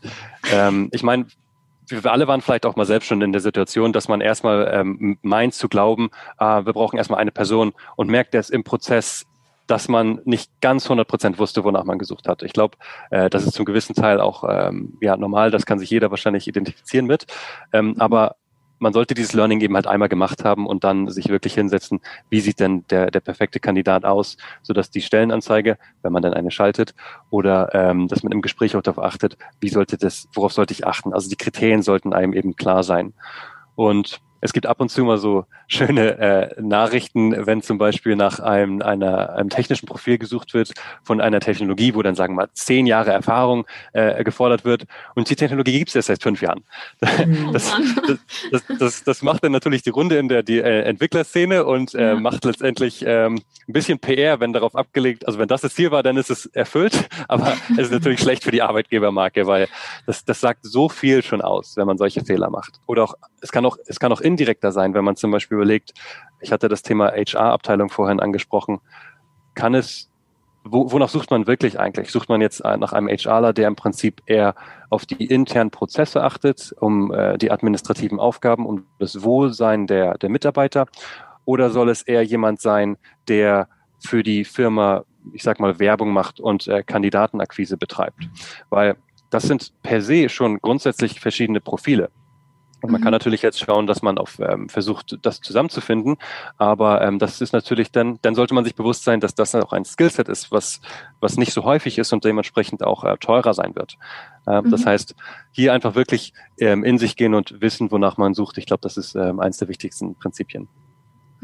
ähm, 0.52 0.88
ich 0.92 1.02
meine, 1.02 1.26
wir 1.88 2.10
alle 2.10 2.26
waren 2.26 2.40
vielleicht 2.40 2.66
auch 2.66 2.76
mal 2.76 2.86
selbst 2.86 3.06
schon 3.06 3.22
in 3.22 3.32
der 3.32 3.40
Situation, 3.40 3.92
dass 3.92 4.08
man 4.08 4.20
erstmal 4.20 4.70
ähm, 4.72 5.18
meint 5.22 5.54
zu 5.54 5.68
glauben, 5.68 6.10
äh, 6.38 6.44
wir 6.44 6.72
brauchen 6.72 6.96
erstmal 6.96 7.20
eine 7.20 7.30
Person 7.30 7.72
und 7.96 8.10
merkt 8.10 8.34
erst 8.34 8.50
im 8.50 8.64
Prozess, 8.64 9.26
dass 9.66 9.88
man 9.88 10.20
nicht 10.24 10.50
ganz 10.60 10.84
100 10.84 11.06
Prozent 11.06 11.38
wusste, 11.38 11.64
wonach 11.64 11.84
man 11.84 11.98
gesucht 11.98 12.28
hat. 12.28 12.42
Ich 12.42 12.52
glaube, 12.52 12.76
äh, 13.10 13.30
das 13.30 13.46
ist 13.46 13.54
zum 13.54 13.64
gewissen 13.64 13.94
Teil 13.94 14.20
auch 14.20 14.44
ähm, 14.48 14.96
ja 15.00 15.16
normal, 15.16 15.50
das 15.50 15.66
kann 15.66 15.78
sich 15.78 15.90
jeder 15.90 16.10
wahrscheinlich 16.10 16.46
identifizieren 16.46 17.06
mit. 17.06 17.26
Ähm, 17.72 17.88
mhm. 17.88 18.00
Aber 18.00 18.36
man 18.78 18.92
sollte 18.92 19.14
dieses 19.14 19.32
Learning 19.32 19.60
eben 19.60 19.74
halt 19.74 19.86
einmal 19.86 20.08
gemacht 20.08 20.44
haben 20.44 20.66
und 20.66 20.84
dann 20.84 21.08
sich 21.08 21.28
wirklich 21.28 21.54
hinsetzen, 21.54 22.00
wie 22.28 22.40
sieht 22.40 22.60
denn 22.60 22.84
der, 22.88 23.10
der 23.10 23.20
perfekte 23.20 23.60
Kandidat 23.60 24.04
aus, 24.04 24.36
sodass 24.62 24.90
die 24.90 25.00
Stellenanzeige, 25.00 25.78
wenn 26.02 26.12
man 26.12 26.22
dann 26.22 26.34
eine 26.34 26.50
schaltet, 26.50 26.94
oder 27.30 27.74
ähm, 27.74 28.08
dass 28.08 28.22
man 28.22 28.32
im 28.32 28.42
Gespräch 28.42 28.76
auch 28.76 28.82
darauf 28.82 29.02
achtet, 29.02 29.38
wie 29.60 29.68
sollte 29.68 29.96
das, 29.96 30.28
worauf 30.34 30.52
sollte 30.52 30.72
ich 30.72 30.86
achten? 30.86 31.12
Also 31.12 31.28
die 31.28 31.36
Kriterien 31.36 31.82
sollten 31.82 32.12
einem 32.12 32.32
eben 32.32 32.56
klar 32.56 32.82
sein. 32.82 33.14
Und 33.74 34.20
es 34.46 34.52
gibt 34.52 34.66
ab 34.66 34.80
und 34.80 34.90
zu 34.90 35.04
mal 35.04 35.18
so 35.18 35.44
schöne 35.66 36.18
äh, 36.18 36.62
Nachrichten, 36.62 37.46
wenn 37.46 37.62
zum 37.62 37.78
Beispiel 37.78 38.16
nach 38.16 38.38
einem, 38.38 38.80
einer, 38.80 39.34
einem 39.34 39.50
technischen 39.50 39.86
Profil 39.86 40.18
gesucht 40.18 40.54
wird 40.54 40.72
von 41.02 41.20
einer 41.20 41.40
Technologie, 41.40 41.94
wo 41.94 42.02
dann 42.02 42.14
sagen 42.14 42.34
wir 42.34 42.44
mal 42.44 42.48
zehn 42.52 42.86
Jahre 42.86 43.10
Erfahrung 43.10 43.66
äh, 43.92 44.22
gefordert 44.24 44.64
wird 44.64 44.84
und 45.16 45.28
die 45.28 45.36
Technologie 45.36 45.78
gibt 45.78 45.90
es 45.90 45.96
erst 45.96 46.08
seit 46.08 46.22
fünf 46.22 46.40
Jahren. 46.40 46.64
Oh 47.46 47.52
das, 47.52 47.72
das, 48.50 48.62
das, 48.78 49.04
das, 49.04 49.22
macht 49.22 49.42
dann 49.42 49.52
natürlich 49.52 49.82
die 49.82 49.90
Runde 49.90 50.16
in 50.18 50.28
der 50.28 50.42
die, 50.42 50.58
äh, 50.58 50.82
Entwicklerszene 50.82 51.64
und 51.64 51.94
äh, 51.94 52.14
macht 52.14 52.44
letztendlich 52.44 53.04
ähm, 53.06 53.40
ein 53.68 53.72
bisschen 53.72 53.98
PR, 53.98 54.38
wenn 54.40 54.52
darauf 54.52 54.76
abgelegt, 54.76 55.26
also 55.26 55.38
wenn 55.38 55.48
das 55.48 55.62
das 55.62 55.74
Ziel 55.74 55.90
war, 55.90 56.02
dann 56.02 56.16
ist 56.16 56.30
es 56.30 56.46
erfüllt, 56.46 57.08
aber 57.28 57.54
es 57.72 57.86
ist 57.86 57.92
natürlich 57.92 58.20
schlecht 58.20 58.44
für 58.44 58.52
die 58.52 58.62
Arbeitgebermarke, 58.62 59.46
weil 59.46 59.68
das, 60.06 60.24
das 60.24 60.40
sagt 60.40 60.60
so 60.62 60.88
viel 60.88 61.22
schon 61.22 61.42
aus, 61.42 61.76
wenn 61.76 61.86
man 61.86 61.98
solche 61.98 62.24
Fehler 62.24 62.50
macht. 62.50 62.80
Oder 62.86 63.04
auch, 63.04 63.14
es 63.46 63.52
kann 63.52 63.64
auch, 63.64 63.78
es 63.86 64.00
kann 64.00 64.12
auch 64.12 64.20
indirekter 64.20 64.72
sein, 64.72 64.92
wenn 64.92 65.04
man 65.04 65.14
zum 65.14 65.30
Beispiel 65.30 65.54
überlegt, 65.54 65.94
ich 66.40 66.50
hatte 66.50 66.68
das 66.68 66.82
Thema 66.82 67.12
HR-Abteilung 67.12 67.90
vorhin 67.90 68.18
angesprochen, 68.18 68.80
kann 69.54 69.74
es, 69.74 70.10
wo, 70.64 70.90
wonach 70.90 71.08
sucht 71.08 71.30
man 71.30 71.46
wirklich 71.46 71.78
eigentlich? 71.78 72.10
Sucht 72.10 72.28
man 72.28 72.40
jetzt 72.40 72.64
nach 72.64 72.92
einem 72.92 73.06
HRler, 73.06 73.52
der 73.52 73.68
im 73.68 73.76
Prinzip 73.76 74.20
eher 74.26 74.56
auf 74.90 75.06
die 75.06 75.26
internen 75.26 75.70
Prozesse 75.70 76.24
achtet, 76.24 76.74
um 76.80 77.12
äh, 77.12 77.38
die 77.38 77.52
administrativen 77.52 78.18
Aufgaben, 78.18 78.66
um 78.66 78.84
das 78.98 79.22
Wohlsein 79.22 79.86
der, 79.86 80.18
der 80.18 80.28
Mitarbeiter? 80.28 80.86
Oder 81.44 81.70
soll 81.70 81.88
es 81.88 82.02
eher 82.02 82.24
jemand 82.24 82.60
sein, 82.60 82.96
der 83.28 83.68
für 84.00 84.24
die 84.24 84.44
Firma, 84.44 85.04
ich 85.32 85.44
sag 85.44 85.60
mal, 85.60 85.78
Werbung 85.78 86.12
macht 86.12 86.40
und 86.40 86.66
äh, 86.66 86.82
Kandidatenakquise 86.82 87.76
betreibt? 87.76 88.28
Weil 88.70 88.96
das 89.30 89.44
sind 89.44 89.72
per 89.84 90.02
se 90.02 90.28
schon 90.28 90.58
grundsätzlich 90.58 91.20
verschiedene 91.20 91.60
Profile. 91.60 92.10
Und 92.86 92.92
man 92.92 93.00
mhm. 93.00 93.04
kann 93.04 93.12
natürlich 93.12 93.42
jetzt 93.42 93.58
schauen, 93.58 93.86
dass 93.86 94.02
man 94.02 94.16
auf 94.18 94.38
ähm, 94.38 94.68
versucht, 94.68 95.18
das 95.22 95.40
zusammenzufinden. 95.40 96.16
Aber 96.56 97.02
ähm, 97.02 97.18
das 97.18 97.40
ist 97.40 97.52
natürlich 97.52 97.90
dann, 97.90 98.18
dann 98.22 98.34
sollte 98.34 98.54
man 98.54 98.64
sich 98.64 98.74
bewusst 98.74 99.04
sein, 99.04 99.20
dass 99.20 99.34
das 99.34 99.54
auch 99.54 99.72
ein 99.72 99.84
Skillset 99.84 100.28
ist, 100.28 100.52
was, 100.52 100.80
was 101.20 101.36
nicht 101.36 101.52
so 101.52 101.64
häufig 101.64 101.98
ist 101.98 102.12
und 102.12 102.24
dementsprechend 102.24 102.84
auch 102.84 103.04
äh, 103.04 103.16
teurer 103.18 103.54
sein 103.54 103.74
wird. 103.74 103.96
Ähm, 104.46 104.64
mhm. 104.64 104.70
Das 104.70 104.86
heißt, 104.86 105.16
hier 105.50 105.72
einfach 105.72 105.94
wirklich 105.94 106.32
ähm, 106.58 106.84
in 106.84 106.98
sich 106.98 107.16
gehen 107.16 107.34
und 107.34 107.60
wissen, 107.60 107.90
wonach 107.90 108.16
man 108.16 108.34
sucht. 108.34 108.58
Ich 108.58 108.66
glaube, 108.66 108.82
das 108.82 108.96
ist 108.96 109.14
ähm, 109.16 109.40
eines 109.40 109.58
der 109.58 109.68
wichtigsten 109.68 110.14
Prinzipien. 110.14 110.68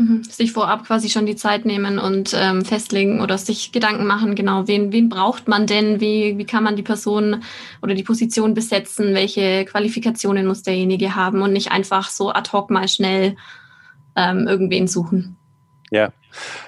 Mhm. 0.02 0.24
Sich 0.24 0.52
vorab 0.52 0.84
quasi 0.84 1.08
schon 1.08 1.26
die 1.26 1.36
Zeit 1.36 1.64
nehmen 1.64 1.98
und 1.98 2.34
ähm, 2.36 2.64
festlegen 2.64 3.20
oder 3.20 3.38
sich 3.38 3.70
Gedanken 3.70 4.06
machen, 4.06 4.34
genau, 4.34 4.66
wen, 4.66 4.92
wen 4.92 5.08
braucht 5.08 5.46
man 5.46 5.66
denn, 5.66 6.00
wie, 6.00 6.38
wie 6.38 6.44
kann 6.44 6.64
man 6.64 6.74
die 6.74 6.82
Person 6.82 7.44
oder 7.82 7.94
die 7.94 8.02
Position 8.02 8.54
besetzen, 8.54 9.14
welche 9.14 9.64
Qualifikationen 9.64 10.46
muss 10.46 10.62
derjenige 10.62 11.14
haben 11.14 11.40
und 11.42 11.52
nicht 11.52 11.70
einfach 11.70 12.10
so 12.10 12.32
ad 12.32 12.50
hoc 12.52 12.70
mal 12.70 12.88
schnell 12.88 13.36
ähm, 14.16 14.48
irgendwen 14.48 14.88
suchen. 14.88 15.36
Ja, 15.90 16.12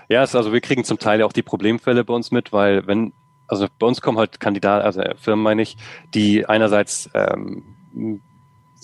ja, 0.08 0.20
also 0.20 0.52
wir 0.52 0.60
kriegen 0.60 0.84
zum 0.84 0.98
Teil 0.98 1.22
auch 1.22 1.32
die 1.32 1.42
Problemfälle 1.42 2.04
bei 2.04 2.14
uns 2.14 2.30
mit, 2.30 2.52
weil 2.52 2.86
wenn, 2.86 3.12
also 3.48 3.66
bei 3.78 3.86
uns 3.86 4.00
kommen 4.00 4.18
halt 4.18 4.38
Kandidaten, 4.38 4.84
also 4.84 5.02
Firmen 5.16 5.42
meine 5.42 5.62
ich, 5.62 5.76
die 6.14 6.46
einerseits 6.46 7.10
ähm, 7.14 7.64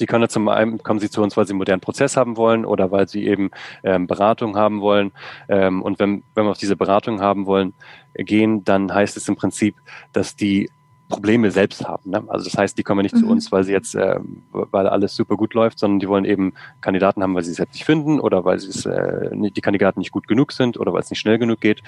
Sie 0.00 0.06
können 0.06 0.30
zum 0.30 0.48
einen 0.48 0.82
kommen 0.82 0.98
Sie 0.98 1.10
zu 1.10 1.22
uns, 1.22 1.36
weil 1.36 1.46
Sie 1.46 1.52
einen 1.52 1.58
modernen 1.58 1.82
Prozess 1.82 2.16
haben 2.16 2.38
wollen 2.38 2.64
oder 2.64 2.90
weil 2.90 3.06
Sie 3.06 3.26
eben 3.26 3.50
ähm, 3.84 4.06
Beratung 4.06 4.56
haben 4.56 4.80
wollen. 4.80 5.12
Ähm, 5.46 5.82
und 5.82 5.98
wenn, 5.98 6.22
wenn 6.34 6.46
wir 6.46 6.50
auf 6.52 6.56
diese 6.56 6.74
Beratung 6.74 7.20
haben 7.20 7.44
wollen, 7.44 7.74
gehen, 8.14 8.64
dann 8.64 8.94
heißt 8.94 9.18
es 9.18 9.28
im 9.28 9.36
Prinzip, 9.36 9.76
dass 10.14 10.36
die 10.36 10.70
Probleme 11.10 11.50
selbst 11.50 11.86
haben. 11.86 12.10
Ne? 12.10 12.24
Also 12.28 12.46
das 12.46 12.56
heißt, 12.56 12.78
die 12.78 12.82
kommen 12.82 13.02
nicht 13.02 13.14
mhm. 13.14 13.20
zu 13.20 13.26
uns, 13.26 13.52
weil 13.52 13.64
sie 13.64 13.72
jetzt, 13.72 13.94
äh, 13.94 14.18
weil 14.52 14.86
alles 14.86 15.14
super 15.14 15.36
gut 15.36 15.52
läuft, 15.52 15.78
sondern 15.78 15.98
die 15.98 16.08
wollen 16.08 16.24
eben 16.24 16.54
Kandidaten 16.80 17.22
haben, 17.22 17.34
weil 17.34 17.42
sie 17.42 17.52
es 17.52 17.58
jetzt 17.58 17.74
nicht 17.74 17.84
finden 17.84 18.18
oder 18.18 18.44
weil 18.46 18.58
sie 18.58 18.70
es, 18.70 18.86
äh, 18.86 19.30
die 19.32 19.60
Kandidaten 19.60 19.98
nicht 19.98 20.12
gut 20.12 20.26
genug 20.26 20.52
sind 20.52 20.78
oder 20.78 20.94
weil 20.94 21.02
es 21.02 21.10
nicht 21.10 21.20
schnell 21.20 21.38
genug 21.38 21.60
geht. 21.60 21.82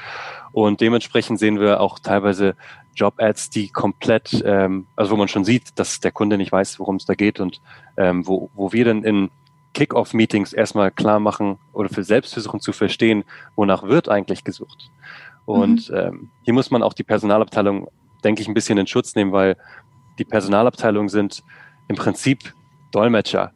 Und 0.52 0.82
dementsprechend 0.82 1.38
sehen 1.38 1.58
wir 1.58 1.80
auch 1.80 1.98
teilweise 1.98 2.54
Job-Ads, 2.94 3.48
die 3.50 3.68
komplett, 3.68 4.42
ähm, 4.44 4.86
also 4.96 5.12
wo 5.12 5.16
man 5.16 5.28
schon 5.28 5.44
sieht, 5.44 5.78
dass 5.78 6.00
der 6.00 6.12
Kunde 6.12 6.36
nicht 6.36 6.52
weiß, 6.52 6.78
worum 6.78 6.96
es 6.96 7.06
da 7.06 7.14
geht 7.14 7.40
und 7.40 7.62
ähm, 7.96 8.26
wo, 8.26 8.50
wo 8.54 8.72
wir 8.72 8.84
dann 8.84 9.04
in 9.04 9.30
Kick-Off-Meetings 9.72 10.52
erstmal 10.52 10.90
klar 10.90 11.20
machen 11.20 11.58
oder 11.72 11.88
für 11.88 12.04
selbst 12.04 12.34
versuchen 12.34 12.60
zu 12.60 12.72
verstehen, 12.72 13.24
wonach 13.56 13.84
wird 13.84 14.08
eigentlich 14.08 14.44
gesucht. 14.44 14.90
Und 15.44 15.90
mhm. 15.90 15.96
ähm, 15.96 16.30
hier 16.42 16.54
muss 16.54 16.70
man 16.70 16.82
auch 16.82 16.92
die 16.92 17.02
Personalabteilung 17.02 17.88
denke 18.24 18.42
ich, 18.42 18.48
ein 18.48 18.54
bisschen 18.54 18.78
in 18.78 18.86
Schutz 18.86 19.14
nehmen, 19.14 19.32
weil 19.32 19.56
die 20.18 20.24
Personalabteilungen 20.24 21.08
sind 21.08 21.42
im 21.88 21.96
Prinzip 21.96 22.54
Dolmetscher. 22.92 23.52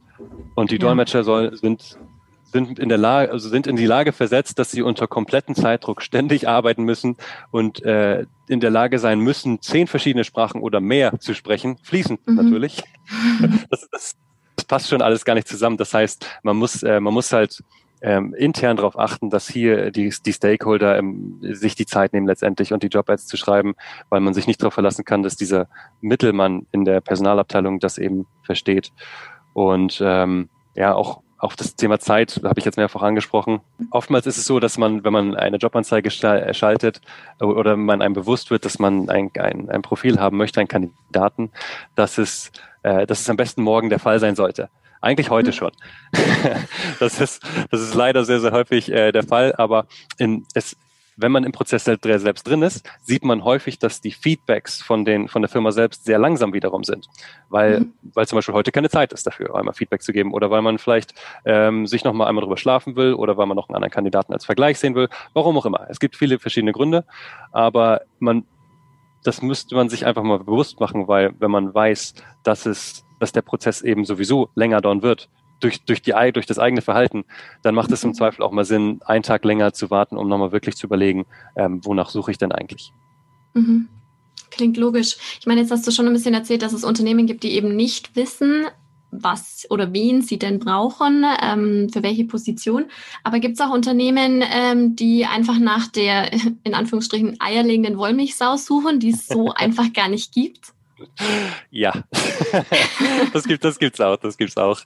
Und 0.54 0.70
die 0.70 0.76
ja. 0.76 0.80
Dolmetscher 0.80 1.24
soll, 1.24 1.56
sind, 1.56 1.98
sind 2.44 2.78
in 2.78 2.88
der 2.88 2.98
Lage, 2.98 3.30
also 3.30 3.48
sind 3.48 3.66
in 3.66 3.76
die 3.76 3.86
Lage 3.86 4.12
versetzt, 4.12 4.58
dass 4.58 4.70
sie 4.70 4.82
unter 4.82 5.06
kompletten 5.06 5.54
Zeitdruck 5.54 6.02
ständig 6.02 6.48
arbeiten 6.48 6.84
müssen 6.84 7.16
und 7.50 7.82
äh, 7.84 8.24
in 8.48 8.60
der 8.60 8.70
Lage 8.70 8.98
sein 8.98 9.20
müssen, 9.20 9.60
zehn 9.60 9.86
verschiedene 9.86 10.24
Sprachen 10.24 10.62
oder 10.62 10.80
mehr 10.80 11.18
zu 11.20 11.34
sprechen, 11.34 11.76
fließend 11.82 12.26
mhm. 12.26 12.34
natürlich. 12.34 12.82
Das, 13.70 13.86
das, 13.90 14.16
das 14.56 14.64
passt 14.64 14.88
schon 14.88 15.00
alles 15.00 15.24
gar 15.24 15.34
nicht 15.34 15.46
zusammen. 15.46 15.76
Das 15.76 15.94
heißt, 15.94 16.26
man 16.42 16.56
muss, 16.56 16.82
äh, 16.82 16.98
man 16.98 17.14
muss 17.14 17.32
halt 17.32 17.62
ähm, 18.02 18.34
intern 18.34 18.76
darauf 18.76 18.98
achten, 18.98 19.30
dass 19.30 19.48
hier 19.48 19.90
die, 19.90 20.12
die 20.24 20.32
Stakeholder 20.32 20.98
ähm, 20.98 21.38
sich 21.42 21.74
die 21.74 21.86
Zeit 21.86 22.12
nehmen 22.12 22.26
letztendlich 22.26 22.72
und 22.72 22.82
die 22.82 22.88
Job-Ads 22.88 23.26
zu 23.26 23.36
schreiben, 23.36 23.74
weil 24.10 24.20
man 24.20 24.34
sich 24.34 24.46
nicht 24.46 24.62
darauf 24.62 24.74
verlassen 24.74 25.04
kann, 25.04 25.22
dass 25.22 25.36
dieser 25.36 25.68
Mittelmann 26.00 26.66
in 26.72 26.84
der 26.84 27.00
Personalabteilung 27.00 27.80
das 27.80 27.98
eben 27.98 28.26
versteht. 28.42 28.92
Und 29.54 30.02
ähm, 30.04 30.48
ja, 30.74 30.94
auch 30.94 31.22
auch 31.38 31.54
das 31.54 31.76
Thema 31.76 31.98
Zeit 31.98 32.40
habe 32.44 32.58
ich 32.58 32.64
jetzt 32.64 32.78
mehrfach 32.78 33.02
angesprochen. 33.02 33.60
Oftmals 33.90 34.26
ist 34.26 34.38
es 34.38 34.46
so, 34.46 34.58
dass 34.58 34.78
man, 34.78 35.04
wenn 35.04 35.12
man 35.12 35.34
eine 35.34 35.58
Jobanzeige 35.58 36.10
schaltet 36.10 37.00
oder 37.40 37.76
man 37.76 38.00
einem 38.00 38.14
bewusst 38.14 38.50
wird, 38.50 38.64
dass 38.64 38.78
man 38.78 39.10
ein, 39.10 39.30
ein, 39.38 39.68
ein 39.68 39.82
Profil 39.82 40.18
haben 40.18 40.38
möchte, 40.38 40.60
einen 40.60 40.68
Kandidaten, 40.68 41.50
dass 41.94 42.16
es, 42.16 42.52
äh, 42.82 43.06
dass 43.06 43.20
es 43.20 43.28
am 43.28 43.36
besten 43.36 43.62
morgen 43.62 43.90
der 43.90 43.98
Fall 43.98 44.18
sein 44.18 44.34
sollte. 44.34 44.70
Eigentlich 45.06 45.30
heute 45.30 45.52
schon. 45.52 45.70
das, 46.98 47.20
ist, 47.20 47.40
das 47.70 47.80
ist 47.80 47.94
leider 47.94 48.24
sehr, 48.24 48.40
sehr 48.40 48.50
häufig 48.50 48.90
äh, 48.90 49.12
der 49.12 49.22
Fall, 49.22 49.54
aber 49.56 49.86
in, 50.18 50.44
es, 50.52 50.76
wenn 51.16 51.30
man 51.30 51.44
im 51.44 51.52
Prozess 51.52 51.84
selbst 51.84 52.48
drin 52.48 52.62
ist, 52.62 52.84
sieht 53.02 53.24
man 53.24 53.44
häufig, 53.44 53.78
dass 53.78 54.00
die 54.00 54.10
Feedbacks 54.10 54.82
von, 54.82 55.04
den, 55.04 55.28
von 55.28 55.42
der 55.42 55.48
Firma 55.48 55.70
selbst 55.70 56.06
sehr 56.06 56.18
langsam 56.18 56.52
wiederum 56.52 56.82
sind, 56.82 57.06
weil, 57.50 57.82
mhm. 57.82 57.92
weil 58.14 58.26
zum 58.26 58.38
Beispiel 58.38 58.56
heute 58.56 58.72
keine 58.72 58.90
Zeit 58.90 59.12
ist 59.12 59.24
dafür, 59.24 59.54
einmal 59.54 59.74
Feedback 59.74 60.02
zu 60.02 60.12
geben 60.12 60.34
oder 60.34 60.50
weil 60.50 60.62
man 60.62 60.76
vielleicht 60.76 61.14
ähm, 61.44 61.86
sich 61.86 62.02
nochmal 62.02 62.26
einmal 62.26 62.42
drüber 62.42 62.56
schlafen 62.56 62.96
will 62.96 63.14
oder 63.14 63.36
weil 63.36 63.46
man 63.46 63.54
noch 63.56 63.68
einen 63.68 63.76
anderen 63.76 63.92
Kandidaten 63.92 64.32
als 64.32 64.44
Vergleich 64.44 64.80
sehen 64.80 64.96
will, 64.96 65.08
warum 65.34 65.56
auch 65.56 65.66
immer. 65.66 65.86
Es 65.88 66.00
gibt 66.00 66.16
viele 66.16 66.40
verschiedene 66.40 66.72
Gründe, 66.72 67.04
aber 67.52 68.00
man, 68.18 68.44
das 69.22 69.40
müsste 69.40 69.76
man 69.76 69.88
sich 69.88 70.04
einfach 70.04 70.24
mal 70.24 70.40
bewusst 70.40 70.80
machen, 70.80 71.06
weil 71.06 71.32
wenn 71.38 71.52
man 71.52 71.72
weiß, 71.72 72.14
dass 72.42 72.66
es 72.66 73.05
dass 73.18 73.32
der 73.32 73.42
Prozess 73.42 73.82
eben 73.82 74.04
sowieso 74.04 74.50
länger 74.54 74.80
dauern 74.80 75.02
wird, 75.02 75.28
durch, 75.60 75.82
durch, 75.84 76.02
die, 76.02 76.12
durch 76.32 76.46
das 76.46 76.58
eigene 76.58 76.82
Verhalten, 76.82 77.24
dann 77.62 77.74
macht 77.74 77.90
es 77.90 78.04
im 78.04 78.10
mhm. 78.10 78.14
Zweifel 78.14 78.42
auch 78.42 78.52
mal 78.52 78.64
Sinn, 78.64 79.00
einen 79.04 79.22
Tag 79.22 79.44
länger 79.44 79.72
zu 79.72 79.90
warten, 79.90 80.16
um 80.16 80.28
nochmal 80.28 80.52
wirklich 80.52 80.76
zu 80.76 80.86
überlegen, 80.86 81.26
ähm, 81.56 81.84
wonach 81.84 82.10
suche 82.10 82.30
ich 82.30 82.38
denn 82.38 82.52
eigentlich. 82.52 82.92
Mhm. 83.54 83.88
Klingt 84.50 84.76
logisch. 84.76 85.16
Ich 85.40 85.46
meine, 85.46 85.60
jetzt 85.60 85.70
hast 85.70 85.86
du 85.86 85.90
schon 85.90 86.06
ein 86.06 86.12
bisschen 86.12 86.34
erzählt, 86.34 86.62
dass 86.62 86.72
es 86.72 86.84
Unternehmen 86.84 87.26
gibt, 87.26 87.42
die 87.42 87.52
eben 87.52 87.74
nicht 87.74 88.16
wissen, 88.16 88.66
was 89.10 89.66
oder 89.70 89.92
wen 89.92 90.22
sie 90.22 90.38
denn 90.38 90.58
brauchen, 90.58 91.24
ähm, 91.42 91.88
für 91.92 92.02
welche 92.02 92.24
Position. 92.24 92.86
Aber 93.22 93.38
gibt 93.38 93.54
es 93.54 93.60
auch 93.60 93.72
Unternehmen, 93.72 94.42
ähm, 94.50 94.96
die 94.96 95.26
einfach 95.26 95.58
nach 95.58 95.88
der 95.88 96.32
in 96.64 96.74
Anführungsstrichen 96.74 97.40
eierlegenden 97.40 97.98
Wollmilchsau 97.98 98.56
suchen, 98.56 99.00
die 99.00 99.10
es 99.10 99.26
so 99.26 99.50
einfach 99.54 99.92
gar 99.92 100.08
nicht 100.08 100.32
gibt? 100.32 100.72
Ja, 101.70 101.92
das 103.32 103.44
gibt 103.44 103.64
das 103.64 103.78
gibt's 103.78 104.00
auch, 104.00 104.16
das 104.16 104.36
gibt's 104.36 104.56
auch. 104.56 104.80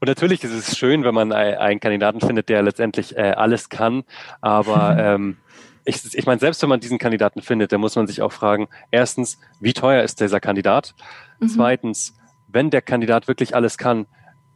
Und 0.00 0.08
natürlich 0.08 0.44
ist 0.44 0.52
es 0.52 0.78
schön, 0.78 1.04
wenn 1.04 1.14
man 1.14 1.32
einen 1.32 1.80
Kandidaten 1.80 2.20
findet, 2.20 2.48
der 2.48 2.62
letztendlich 2.62 3.16
äh, 3.16 3.32
alles 3.36 3.68
kann. 3.68 4.04
Aber 4.40 4.96
ähm, 4.98 5.38
ich, 5.84 6.14
ich 6.14 6.26
meine, 6.26 6.38
selbst 6.38 6.62
wenn 6.62 6.68
man 6.68 6.80
diesen 6.80 6.98
Kandidaten 6.98 7.42
findet, 7.42 7.72
dann 7.72 7.80
muss 7.80 7.96
man 7.96 8.06
sich 8.06 8.22
auch 8.22 8.32
fragen: 8.32 8.68
Erstens, 8.90 9.38
wie 9.60 9.72
teuer 9.72 10.02
ist 10.02 10.20
dieser 10.20 10.40
Kandidat? 10.40 10.94
Mhm. 11.40 11.48
Zweitens, 11.48 12.14
wenn 12.46 12.70
der 12.70 12.82
Kandidat 12.82 13.26
wirklich 13.26 13.54
alles 13.56 13.78
kann, 13.78 14.06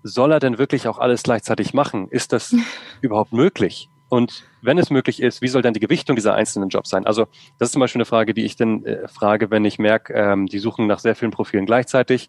soll 0.02 0.32
er 0.32 0.40
denn 0.40 0.58
wirklich 0.58 0.88
auch 0.88 0.98
alles 0.98 1.22
gleichzeitig 1.22 1.74
machen? 1.74 2.08
Ist 2.08 2.32
das 2.32 2.54
überhaupt 3.00 3.32
möglich? 3.32 3.88
Und 4.12 4.44
wenn 4.60 4.76
es 4.76 4.90
möglich 4.90 5.22
ist, 5.22 5.40
wie 5.40 5.48
soll 5.48 5.62
dann 5.62 5.72
die 5.72 5.80
Gewichtung 5.80 6.16
dieser 6.16 6.34
einzelnen 6.34 6.68
Jobs 6.68 6.90
sein? 6.90 7.06
Also 7.06 7.28
das 7.58 7.68
ist 7.68 7.72
zum 7.72 7.80
Beispiel 7.80 7.96
eine 7.96 8.04
Frage, 8.04 8.34
die 8.34 8.44
ich 8.44 8.56
dann 8.56 8.84
äh, 8.84 9.08
frage, 9.08 9.50
wenn 9.50 9.64
ich 9.64 9.78
merke, 9.78 10.12
ähm, 10.12 10.48
die 10.48 10.58
suchen 10.58 10.86
nach 10.86 10.98
sehr 10.98 11.16
vielen 11.16 11.30
Profilen 11.30 11.64
gleichzeitig, 11.64 12.28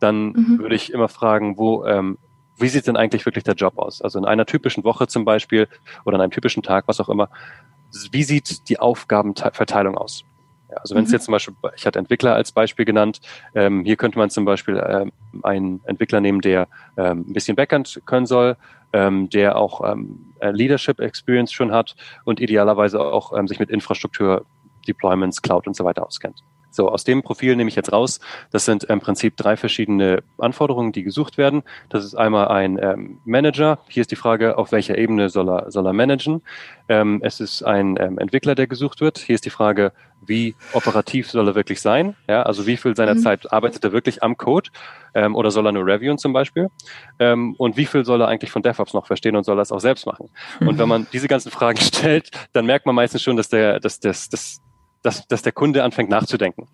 dann 0.00 0.28
mhm. 0.28 0.58
würde 0.58 0.74
ich 0.74 0.90
immer 0.90 1.10
fragen, 1.10 1.58
wo, 1.58 1.84
ähm, 1.84 2.16
wie 2.56 2.70
sieht 2.70 2.86
denn 2.86 2.96
eigentlich 2.96 3.26
wirklich 3.26 3.44
der 3.44 3.56
Job 3.56 3.76
aus? 3.76 4.00
Also 4.00 4.18
in 4.18 4.24
einer 4.24 4.46
typischen 4.46 4.84
Woche 4.84 5.06
zum 5.06 5.26
Beispiel 5.26 5.68
oder 6.06 6.14
an 6.14 6.22
einem 6.22 6.30
typischen 6.30 6.62
Tag, 6.62 6.88
was 6.88 6.98
auch 6.98 7.10
immer, 7.10 7.28
wie 8.10 8.22
sieht 8.22 8.66
die 8.70 8.78
Aufgabenverteilung 8.78 9.98
aus? 9.98 10.24
Also 10.76 10.94
wenn 10.94 11.04
es 11.04 11.10
mhm. 11.10 11.14
jetzt 11.14 11.24
zum 11.24 11.32
Beispiel, 11.32 11.54
ich 11.76 11.86
hatte 11.86 11.98
Entwickler 11.98 12.34
als 12.34 12.52
Beispiel 12.52 12.84
genannt, 12.84 13.20
ähm, 13.54 13.84
hier 13.84 13.96
könnte 13.96 14.18
man 14.18 14.30
zum 14.30 14.44
Beispiel 14.44 14.82
ähm, 14.86 15.12
einen 15.42 15.80
Entwickler 15.84 16.20
nehmen, 16.20 16.40
der 16.40 16.68
ähm, 16.96 17.24
ein 17.28 17.32
bisschen 17.32 17.56
Backend 17.56 18.00
können 18.06 18.26
soll, 18.26 18.56
ähm, 18.92 19.28
der 19.30 19.56
auch 19.56 19.90
ähm, 19.90 20.34
Leadership 20.40 21.00
Experience 21.00 21.52
schon 21.52 21.72
hat 21.72 21.94
und 22.24 22.40
idealerweise 22.40 23.00
auch 23.00 23.36
ähm, 23.36 23.48
sich 23.48 23.58
mit 23.58 23.70
Infrastruktur, 23.70 24.44
Deployments, 24.86 25.42
Cloud 25.42 25.66
und 25.66 25.76
so 25.76 25.84
weiter 25.84 26.06
auskennt. 26.06 26.42
So, 26.70 26.88
aus 26.88 27.04
dem 27.04 27.22
Profil 27.22 27.56
nehme 27.56 27.68
ich 27.68 27.76
jetzt 27.76 27.92
raus. 27.92 28.20
Das 28.50 28.64
sind 28.64 28.84
im 28.84 29.00
Prinzip 29.00 29.36
drei 29.36 29.56
verschiedene 29.56 30.22
Anforderungen, 30.38 30.92
die 30.92 31.02
gesucht 31.02 31.38
werden. 31.38 31.62
Das 31.88 32.04
ist 32.04 32.14
einmal 32.14 32.48
ein 32.48 32.78
ähm, 32.80 33.18
Manager. 33.24 33.78
Hier 33.88 34.02
ist 34.02 34.10
die 34.10 34.16
Frage, 34.16 34.58
auf 34.58 34.72
welcher 34.72 34.98
Ebene 34.98 35.28
soll 35.28 35.48
er, 35.48 35.70
soll 35.70 35.86
er 35.86 35.92
managen. 35.92 36.42
Ähm, 36.88 37.20
es 37.22 37.40
ist 37.40 37.62
ein 37.62 37.96
ähm, 37.98 38.18
Entwickler, 38.18 38.54
der 38.54 38.66
gesucht 38.66 39.00
wird. 39.00 39.18
Hier 39.18 39.34
ist 39.34 39.44
die 39.44 39.50
Frage, 39.50 39.92
wie 40.20 40.54
operativ 40.72 41.30
soll 41.30 41.48
er 41.48 41.54
wirklich 41.54 41.80
sein? 41.80 42.16
Ja, 42.28 42.42
also 42.42 42.66
wie 42.66 42.76
viel 42.76 42.96
seiner 42.96 43.14
mhm. 43.14 43.20
Zeit 43.20 43.52
arbeitet 43.52 43.84
er 43.84 43.92
wirklich 43.92 44.22
am 44.22 44.36
Code? 44.36 44.70
Ähm, 45.14 45.34
oder 45.34 45.50
soll 45.50 45.66
er 45.66 45.72
nur 45.72 45.86
reviewen 45.86 46.18
zum 46.18 46.32
Beispiel? 46.32 46.68
Ähm, 47.18 47.54
und 47.56 47.76
wie 47.76 47.86
viel 47.86 48.04
soll 48.04 48.20
er 48.20 48.28
eigentlich 48.28 48.50
von 48.50 48.62
DevOps 48.62 48.94
noch 48.94 49.06
verstehen 49.06 49.36
und 49.36 49.44
soll 49.44 49.58
er 49.58 49.62
es 49.62 49.72
auch 49.72 49.80
selbst 49.80 50.06
machen? 50.06 50.28
Mhm. 50.60 50.68
Und 50.68 50.78
wenn 50.78 50.88
man 50.88 51.06
diese 51.12 51.28
ganzen 51.28 51.50
Fragen 51.50 51.78
stellt, 51.80 52.30
dann 52.52 52.66
merkt 52.66 52.86
man 52.86 52.94
meistens 52.94 53.22
schon, 53.22 53.36
dass 53.36 53.48
der, 53.48 53.80
dass, 53.80 54.00
dass, 54.00 54.28
dass 54.28 54.60
dass, 55.02 55.26
dass 55.28 55.42
der 55.42 55.52
Kunde 55.52 55.84
anfängt 55.84 56.10
nachzudenken. 56.10 56.68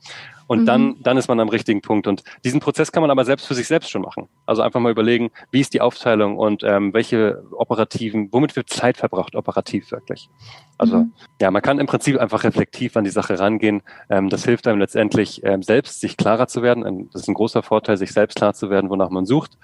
Und 0.47 0.63
mhm. 0.63 0.67
dann, 0.67 0.97
dann 1.03 1.17
ist 1.17 1.29
man 1.29 1.41
am 1.41 1.49
richtigen 1.49 1.81
Punkt. 1.81 2.07
Und 2.07 2.23
diesen 2.45 2.61
Prozess 2.61 2.93
kann 2.93 3.01
man 3.01 3.11
aber 3.11 3.25
selbst 3.25 3.47
für 3.47 3.55
sich 3.55 3.67
selbst 3.67 3.91
schon 3.91 4.03
machen. 4.03 4.29
Also 4.47 4.63
einfach 4.63 4.81
mal 4.81 4.93
überlegen, 4.93 5.31
wie 5.51 5.61
ist 5.61 5.73
die 5.73 5.81
Aufteilung 5.81 6.37
und 6.37 6.63
ähm, 6.65 6.93
welche 6.93 7.43
operativen, 7.53 8.29
womit 8.31 8.57
wird 8.57 8.69
Zeit 8.69 8.97
verbraucht 8.97 9.37
operativ 9.37 9.91
wirklich. 9.91 10.29
Also 10.77 10.99
mhm. 10.99 11.13
ja, 11.41 11.51
man 11.51 11.63
kann 11.63 11.79
im 11.79 11.87
Prinzip 11.87 12.19
einfach 12.19 12.45
reflektiv 12.45 12.97
an 12.97 13.05
die 13.05 13.11
Sache 13.11 13.39
rangehen. 13.39 13.83
Ähm, 14.11 14.29
das 14.29 14.45
hilft 14.45 14.67
einem 14.67 14.81
letztendlich 14.81 15.43
ähm, 15.45 15.63
selbst, 15.63 16.01
sich 16.01 16.17
klarer 16.17 16.47
zu 16.47 16.63
werden. 16.63 17.09
Das 17.13 17.23
ist 17.23 17.29
ein 17.29 17.35
großer 17.35 17.63
Vorteil, 17.63 17.97
sich 17.97 18.13
selbst 18.13 18.37
klar 18.37 18.55
zu 18.55 18.71
werden, 18.71 18.91
wonach 18.91 19.11
man 19.11 19.25
sucht 19.25 19.57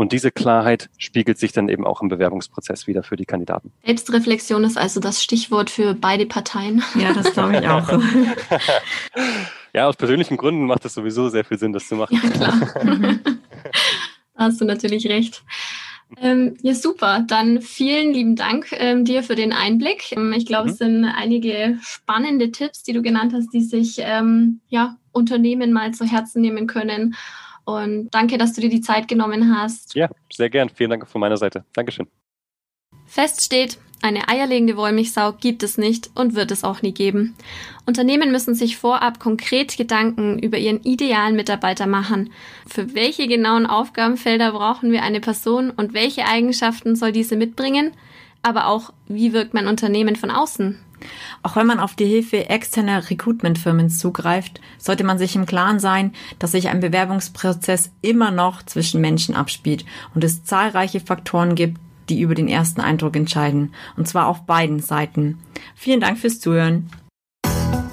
und 0.00 0.12
diese 0.12 0.30
Klarheit 0.30 0.88
spiegelt 0.96 1.38
sich 1.38 1.52
dann 1.52 1.68
eben 1.68 1.84
auch 1.86 2.00
im 2.00 2.08
Bewerbungsprozess 2.08 2.86
wieder 2.86 3.02
für 3.02 3.16
die 3.16 3.26
Kandidaten. 3.26 3.70
Selbstreflexion 3.84 4.64
ist 4.64 4.78
also 4.78 4.98
das 4.98 5.22
Stichwort 5.22 5.68
für 5.68 5.92
beide 5.92 6.24
Parteien. 6.24 6.82
Ja, 6.94 7.12
das 7.12 7.34
glaube 7.34 7.58
ich 7.58 7.68
auch. 7.68 7.86
ja, 9.74 9.86
aus 9.86 9.96
persönlichen 9.96 10.38
Gründen 10.38 10.64
macht 10.64 10.86
es 10.86 10.94
sowieso 10.94 11.28
sehr 11.28 11.44
viel 11.44 11.58
Sinn, 11.58 11.74
das 11.74 11.86
zu 11.86 11.96
machen. 11.96 12.18
Ja, 12.22 12.30
klar. 12.30 12.60
da 14.34 14.44
hast 14.44 14.58
du 14.58 14.64
natürlich 14.64 15.06
recht. 15.06 15.42
Ähm, 16.16 16.56
ja, 16.62 16.74
super. 16.74 17.22
Dann 17.28 17.60
vielen 17.60 18.14
lieben 18.14 18.36
Dank 18.36 18.68
ähm, 18.72 19.04
dir 19.04 19.22
für 19.22 19.34
den 19.34 19.52
Einblick. 19.52 20.12
Ähm, 20.12 20.32
ich 20.32 20.46
glaube, 20.46 20.68
mhm. 20.68 20.72
es 20.72 20.78
sind 20.78 21.04
einige 21.04 21.78
spannende 21.82 22.50
Tipps, 22.50 22.82
die 22.82 22.94
du 22.94 23.02
genannt 23.02 23.34
hast, 23.34 23.50
die 23.52 23.60
sich 23.62 23.96
ähm, 23.98 24.60
ja, 24.68 24.96
Unternehmen 25.12 25.74
mal 25.74 25.92
zu 25.92 26.06
Herzen 26.06 26.40
nehmen 26.40 26.66
können 26.66 27.14
und 27.76 28.08
danke, 28.10 28.38
dass 28.38 28.52
du 28.52 28.60
dir 28.60 28.70
die 28.70 28.80
Zeit 28.80 29.08
genommen 29.08 29.56
hast. 29.56 29.94
Ja, 29.94 30.08
sehr 30.32 30.50
gern. 30.50 30.68
Vielen 30.68 30.90
Dank 30.90 31.06
von 31.08 31.20
meiner 31.20 31.36
Seite. 31.36 31.64
Dankeschön. 31.72 32.06
Fest 33.06 33.42
steht, 33.42 33.78
eine 34.02 34.28
eierlegende 34.28 34.76
Wollmilchsau 34.76 35.32
gibt 35.32 35.62
es 35.62 35.76
nicht 35.76 36.10
und 36.14 36.34
wird 36.34 36.50
es 36.50 36.64
auch 36.64 36.80
nie 36.80 36.92
geben. 36.92 37.34
Unternehmen 37.84 38.32
müssen 38.32 38.54
sich 38.54 38.78
vorab 38.78 39.20
konkret 39.20 39.76
Gedanken 39.76 40.38
über 40.38 40.56
ihren 40.56 40.82
idealen 40.84 41.36
Mitarbeiter 41.36 41.86
machen. 41.86 42.32
Für 42.66 42.94
welche 42.94 43.28
genauen 43.28 43.66
Aufgabenfelder 43.66 44.52
brauchen 44.52 44.90
wir 44.90 45.02
eine 45.02 45.20
Person 45.20 45.70
und 45.70 45.92
welche 45.92 46.24
Eigenschaften 46.24 46.96
soll 46.96 47.12
diese 47.12 47.36
mitbringen? 47.36 47.92
Aber 48.42 48.68
auch, 48.68 48.94
wie 49.06 49.34
wirkt 49.34 49.52
mein 49.52 49.66
Unternehmen 49.66 50.16
von 50.16 50.30
außen? 50.30 50.78
Auch 51.42 51.56
wenn 51.56 51.66
man 51.66 51.80
auf 51.80 51.94
die 51.94 52.06
Hilfe 52.06 52.48
externer 52.48 53.10
Recruitment-Firmen 53.10 53.90
zugreift, 53.90 54.60
sollte 54.78 55.04
man 55.04 55.18
sich 55.18 55.36
im 55.36 55.46
Klaren 55.46 55.78
sein, 55.80 56.12
dass 56.38 56.52
sich 56.52 56.68
ein 56.68 56.80
Bewerbungsprozess 56.80 57.92
immer 58.02 58.30
noch 58.30 58.62
zwischen 58.62 59.00
Menschen 59.00 59.34
abspielt 59.34 59.84
und 60.14 60.24
es 60.24 60.44
zahlreiche 60.44 61.00
Faktoren 61.00 61.54
gibt, 61.54 61.80
die 62.08 62.20
über 62.20 62.34
den 62.34 62.48
ersten 62.48 62.80
Eindruck 62.80 63.16
entscheiden, 63.16 63.72
und 63.96 64.08
zwar 64.08 64.26
auf 64.26 64.44
beiden 64.44 64.80
Seiten. 64.80 65.38
Vielen 65.74 66.00
Dank 66.00 66.18
fürs 66.18 66.40
Zuhören. 66.40 66.90